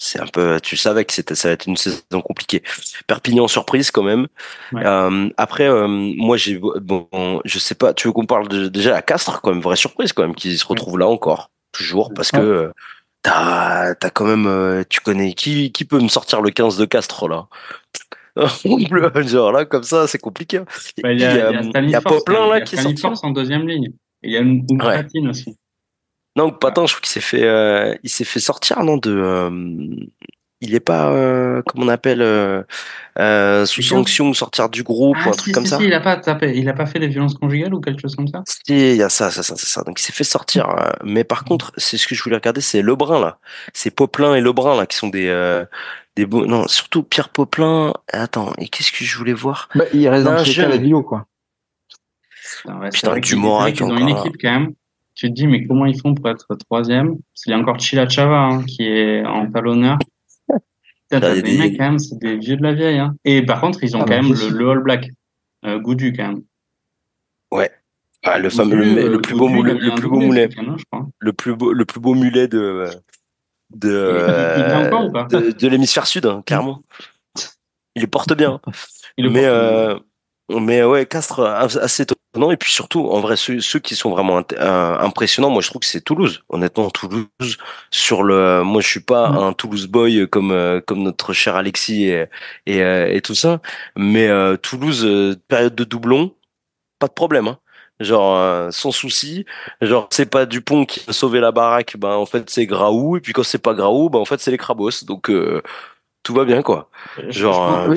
[0.04, 2.64] C'est un peu, tu savais que c'était, ça va être une saison compliquée.
[3.06, 4.26] Perpignan surprise quand même.
[4.74, 7.08] Euh, après, euh, moi j'ai, bon,
[7.46, 10.12] je sais pas, tu veux qu'on parle de, déjà à Castres quand même, vraie surprise
[10.12, 12.72] quand même, qu'ils se retrouvent là encore, toujours, parce que euh,
[13.22, 17.46] t'as, quand même, tu connais qui, qui peut me sortir le 15 de Castres là?
[19.28, 20.62] Genre là, comme ça, c'est compliqué.
[21.04, 23.06] Bah, il y a, y a, Poplin là qui est sorti.
[23.06, 23.92] en deuxième ligne.
[24.24, 24.66] il y a une,
[25.14, 25.56] une aussi.
[26.36, 29.50] Non, Patin, je trouve qu'il s'est fait, euh, il s'est fait sortir, non, de, euh,
[30.62, 32.62] il est pas, euh, comment on appelle, euh,
[33.18, 35.78] euh, sous sanction ou sortir du groupe ah, ou un truc comme si, ça.
[35.80, 38.16] Si, il a pas tapé, il a pas fait des violences conjugales ou quelque chose
[38.16, 38.44] comme ça.
[38.46, 39.82] Si, il y a ça, ça, ça, c'est ça.
[39.82, 40.74] Donc il s'est fait sortir.
[41.04, 43.40] mais par contre, c'est ce que je voulais regarder, c'est Lebrun là.
[43.74, 45.64] C'est Poplin et Lebrun là qui sont des,
[46.16, 47.94] des beaux, non, surtout Pierre Poplin.
[48.14, 49.68] Attends, et qu'est-ce que je voulais voir?
[49.74, 51.26] Bah, Il reste dans le la bio quoi.
[52.58, 54.74] Putain, ouais, Putain Dumorin qui ont une équipe quand même
[55.22, 57.18] tu te dis, mais comment ils font pour être troisième?
[57.46, 60.00] Il y a encore Chila Chava hein, qui est en talonneur.
[61.10, 62.98] T'as des, mecs quand même, c'est des vieux de la vieille.
[62.98, 63.16] Hein.
[63.24, 65.12] Et par contre, ils ont ah, quand même le, le, All Black,
[65.66, 66.42] euh, Goudu quand même.
[67.52, 67.70] Ouais.
[68.24, 70.50] Ah, le fameux, le, le, plus beau mulet, le plus beau mulet,
[71.20, 72.88] le plus beau, le plus beau mulet de
[73.76, 73.90] de
[75.30, 76.82] de, de l'hémisphère sud, hein, clairement.
[77.96, 78.60] Il le porte bien.
[79.18, 83.36] Il le mais porte euh, mais ouais, Castres assez étonnant et puis surtout en vrai
[83.36, 86.44] ceux, ceux qui sont vraiment euh, impressionnants, moi je trouve que c'est Toulouse.
[86.50, 87.28] Honnêtement, Toulouse
[87.92, 89.38] sur le, moi je suis pas mm.
[89.38, 92.26] un Toulouse boy comme euh, comme notre cher Alexis et
[92.66, 93.62] et, euh, et tout ça,
[93.96, 94.30] mais
[94.60, 96.34] Toulouse période de doublon,
[97.00, 97.48] pas de problème.
[97.48, 97.60] Hein.
[98.00, 99.46] Genre sans souci,
[99.82, 103.20] genre c'est pas Dupont qui a sauvé la baraque, ben en fait c'est Graou et
[103.20, 105.04] puis quand c'est pas Graou, ben en fait c'est les Crabos.
[105.06, 105.32] Donc
[106.24, 106.90] tout va bien quoi.
[107.28, 107.94] Genre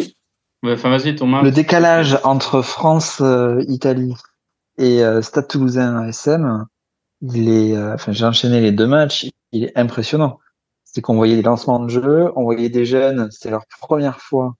[0.64, 4.14] le décalage entre France, euh, Italie
[4.78, 6.64] et euh, Stade Toulousain ASM,
[7.20, 10.38] il est, euh, enfin, j'ai enchaîné les deux matchs, il est impressionnant.
[10.84, 14.54] C'est qu'on voyait des lancements de jeu, on voyait des jeunes, c'était leur première fois.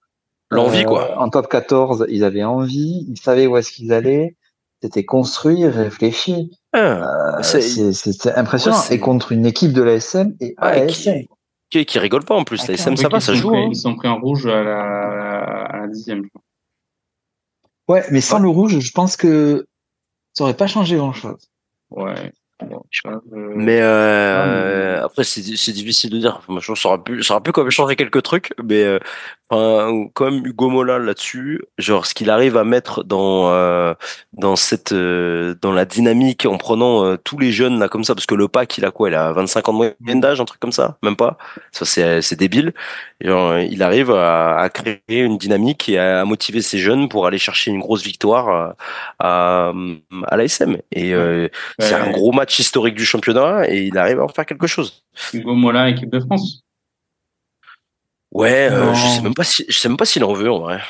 [0.51, 1.19] L'envie, quoi.
[1.19, 4.35] En top 14, ils avaient envie, ils savaient où est-ce qu'ils allaient.
[4.83, 6.51] C'était construit, réfléchi.
[6.73, 8.77] Ah, c'est impressionnant.
[8.91, 11.23] et contre une équipe de l'ASM et ASM.
[11.71, 12.67] Qui, qui, rigole pas en plus.
[12.67, 13.55] L'ASM, ça va, ça joue.
[13.55, 13.69] Hein.
[13.71, 16.27] Ils sont pris en rouge à la, à la dixième.
[17.87, 19.67] Ouais, mais sans le rouge, je pense que
[20.33, 21.49] ça aurait pas changé grand chose.
[21.91, 22.31] Ouais.
[23.33, 26.41] mais euh, après c'est difficile de dire.
[26.59, 28.99] Je ça aurait pu, ça aurait pu quand même changer quelques trucs, mais euh,
[29.49, 33.93] Enfin, comme Hugo Mola là-dessus, genre ce qu'il arrive à mettre dans euh,
[34.33, 38.15] dans cette euh, dans la dynamique en prenant euh, tous les jeunes là comme ça
[38.15, 40.45] parce que le pack il a quoi Il a 25 ans de moyenne d'âge, un
[40.45, 41.37] truc comme ça, même pas.
[41.71, 42.73] Ça c'est c'est débile.
[43.21, 47.37] Genre, il arrive à, à, créer une dynamique et à, motiver ces jeunes pour aller
[47.37, 48.75] chercher une grosse victoire
[49.19, 49.73] à
[50.27, 50.77] à, l'ASM.
[50.91, 51.13] Et
[51.77, 55.05] c'est un gros match historique du championnat et il arrive à en faire quelque chose.
[55.33, 56.64] Hugo Mola, équipe de France.
[58.35, 60.59] Ouais, euh, je sais même pas si je sais même pas s'il en veut en
[60.59, 60.81] vrai.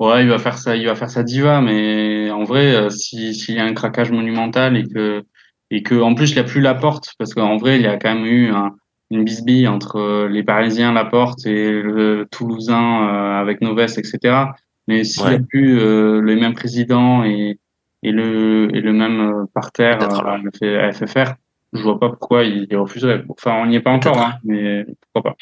[0.00, 3.34] Ouais, il va faire ça, il va faire sa diva, mais en vrai, euh, si
[3.34, 5.24] s'il y a un craquage monumental et que
[5.70, 7.86] et que en plus il n'y a plus la porte, parce qu'en vrai il y
[7.86, 8.74] a quand même eu un,
[9.10, 13.06] une bisbille entre euh, les Parisiens la porte et le Toulousain
[13.40, 14.48] avec Noves, etc.
[14.86, 17.58] Mais s'il n'y a plus les mêmes présidents et
[18.02, 21.32] et le et le même parterre à FFR,
[21.72, 23.24] je vois pas pourquoi il refuserait.
[23.30, 25.36] Enfin, on n'y est pas encore, hein, mais pourquoi pas.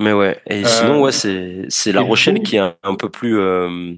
[0.00, 3.38] Mais ouais, et sinon, ouais, c'est, c'est La Rochelle qui est un, peu plus.
[3.38, 3.94] Euh...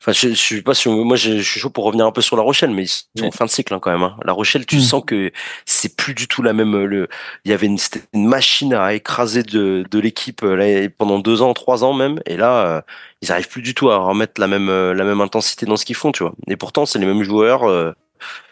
[0.00, 0.90] Enfin, je, je suis pas sûr.
[0.90, 3.30] Moi, je, suis chaud pour revenir un peu sur La Rochelle, mais ils sont en
[3.30, 4.02] fin de cycle hein, quand même.
[4.02, 4.16] Hein.
[4.24, 4.80] La Rochelle, tu mm.
[4.80, 5.30] sens que
[5.64, 6.76] c'est plus du tout la même.
[6.84, 7.06] Le,
[7.44, 7.78] il y avait une,
[8.12, 12.18] une machine à écraser de, de l'équipe euh, là, pendant deux ans, trois ans même,
[12.26, 12.80] et là, euh,
[13.22, 15.84] ils arrivent plus du tout à remettre la même euh, la même intensité dans ce
[15.84, 16.34] qu'ils font, tu vois.
[16.48, 17.94] Et pourtant, c'est les mêmes joueurs.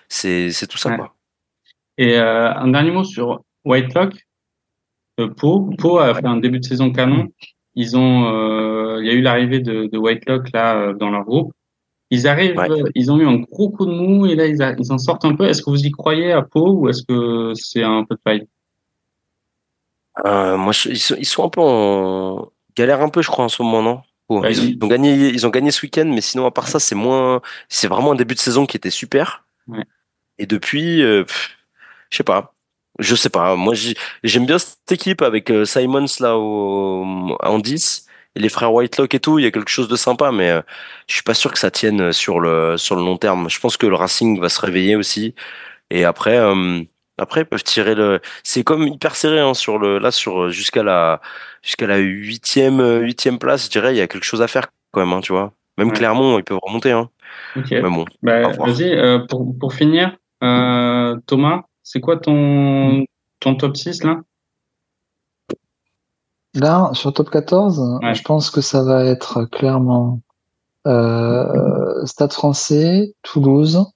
[0.09, 1.17] c'est c'est tout ça, quoi.
[1.99, 4.15] Et un dernier mot sur Whitelock.
[5.21, 5.71] Euh, Pau.
[5.79, 7.29] Pau a fait un début de saison canon.
[7.75, 11.25] Ils ont, euh, il y a eu l'arrivée de, de Whitelock là euh, dans leur
[11.25, 11.53] groupe.
[12.11, 12.61] Ils arrivent,
[12.97, 15.37] ils ont eu un gros coup de mou et là ils, ils en sortent un
[15.37, 15.45] peu.
[15.45, 18.49] Est-ce que vous y croyez à Pau ou est-ce que c'est un peu de paille
[20.27, 23.49] euh, Moi, ils, sont, ils sont un peu en galère un peu, je crois, en
[23.49, 24.03] ce moment, non?
[24.49, 27.43] Ils, ont gagné, ils ont gagné ce week-end, mais sinon à part ça, c'est moins.
[27.69, 29.45] C'est vraiment un début de saison qui était super.
[29.67, 29.85] Ouais.
[30.39, 31.25] Et depuis, je
[32.11, 32.55] sais pas.
[33.01, 33.57] Je sais pas.
[33.57, 33.75] Moi,
[34.23, 39.19] j'aime bien cette équipe avec euh, Simons là au, en 10 les frères Whitelock et
[39.19, 40.63] tout, il y a quelque chose de sympa, mais euh,
[41.09, 43.51] je suis pas sûr que ça tienne sur le sur le long terme.
[43.51, 45.35] Je pense que le Racing va se réveiller aussi,
[45.91, 46.39] et après.
[46.39, 46.83] Euh,
[47.19, 48.21] après, ils peuvent tirer le.
[48.45, 51.21] C'est comme hyper serré hein, sur le là sur jusqu'à la
[51.63, 53.67] jusqu'à la huitième huitième place.
[53.67, 55.53] Je dirais il y a quelque chose à faire quand même, hein, tu vois.
[55.77, 56.93] Même Clermont, ils peuvent remonter.
[56.93, 57.11] Hein.
[57.57, 57.71] Ok.
[57.71, 58.05] Mais bon.
[58.23, 61.63] Bah, vas-y, euh, pour pour finir, euh, Thomas,
[61.93, 63.05] c'est quoi ton
[63.41, 64.21] ton top 6 là?
[66.55, 70.21] Là, sur top 14, je pense que ça va être clairement
[70.87, 73.87] euh, Stade français, Toulouse,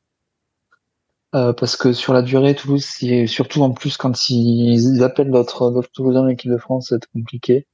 [1.37, 2.85] euh, parce que sur la durée, Toulouse,
[3.27, 7.67] surtout en plus quand ils, appellent d'autres Toulousains en équipe de France, c'est compliqué.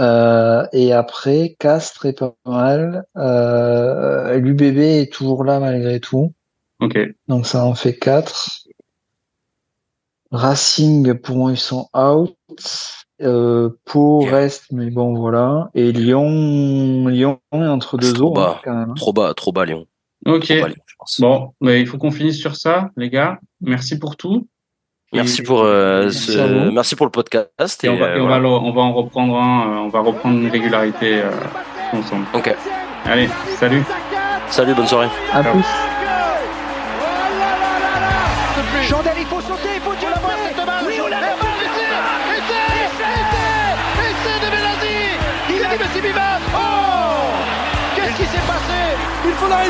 [0.00, 3.04] Euh, et après, Castres est pas mal.
[3.18, 6.32] Euh, L'UBB est toujours là malgré tout.
[6.80, 6.98] Ok.
[7.26, 8.67] Donc ça en fait quatre.
[10.30, 12.36] Racing, pour moi, ils sont out.
[13.20, 15.70] Euh, Pau reste, mais bon, voilà.
[15.74, 18.90] Et Lyon, Lyon est entre deux trop eaux, hein, quand même.
[18.90, 18.94] Hein.
[18.94, 19.86] Trop bas, trop bas, Lyon.
[20.26, 20.52] Ok.
[21.18, 23.38] bon, mais il faut qu'on finisse sur ça, les gars.
[23.60, 24.46] Merci pour tout.
[25.12, 26.70] Merci pour euh, ce...
[26.70, 27.82] merci pour le podcast.
[27.82, 29.70] Et, on, va, euh, on, va on, va, en reprendre un.
[29.70, 31.30] Euh, on va reprendre une régularité euh,
[31.92, 32.26] ensemble.
[32.34, 32.54] Ok.
[33.06, 33.82] Allez, salut.
[34.50, 35.08] Salut, bonne soirée.
[35.32, 35.87] À plus.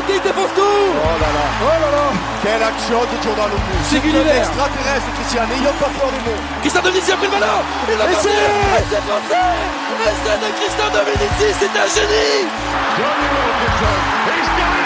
[0.09, 0.61] Il défonce tout.
[0.61, 2.05] Oh là là Oh là là.
[2.41, 4.31] Quelle action de Jordan Lomu C'est Gulliver.
[4.41, 8.05] extraterrestre, Christian, n'ayons pas peur du mot Christian Dominici a pris le ballon Il a
[8.07, 9.37] passé Essai passé.
[10.07, 12.47] Essai de Christian Dominici, c'est un génie.
[12.97, 13.99] Johnny Wilkinson,
[14.33, 14.78] he's done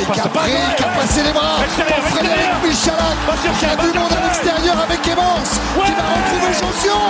[0.00, 3.16] qui a pris, qui a passé les bras pour Frédéric Michalak.
[3.44, 7.00] Il y a du monde à l'extérieur avec Evans qui va retrouver Jonsion.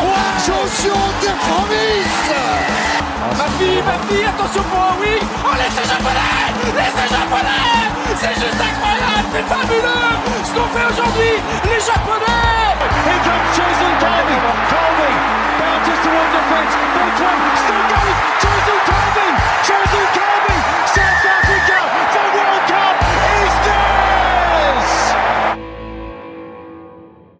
[0.43, 2.19] Jonsion terre promise.
[2.35, 5.23] Ah, ma fille, ma fille, attention pour oui.
[5.23, 7.87] Oh, laissez japonais Laissez japonais
[8.19, 10.11] C'est juste incroyable, c'est fabuleux
[10.43, 12.51] ce qu'on fait aujourd'hui, les japonais
[13.07, 14.41] Here comes Jason Calvin.
[14.69, 15.15] Calvin
[15.61, 16.75] bounces towards the fence.
[16.95, 17.41] Breaks one.
[17.63, 18.19] Still going.
[18.43, 19.35] Jason Calvin.
[19.63, 20.20] Jason Calvin.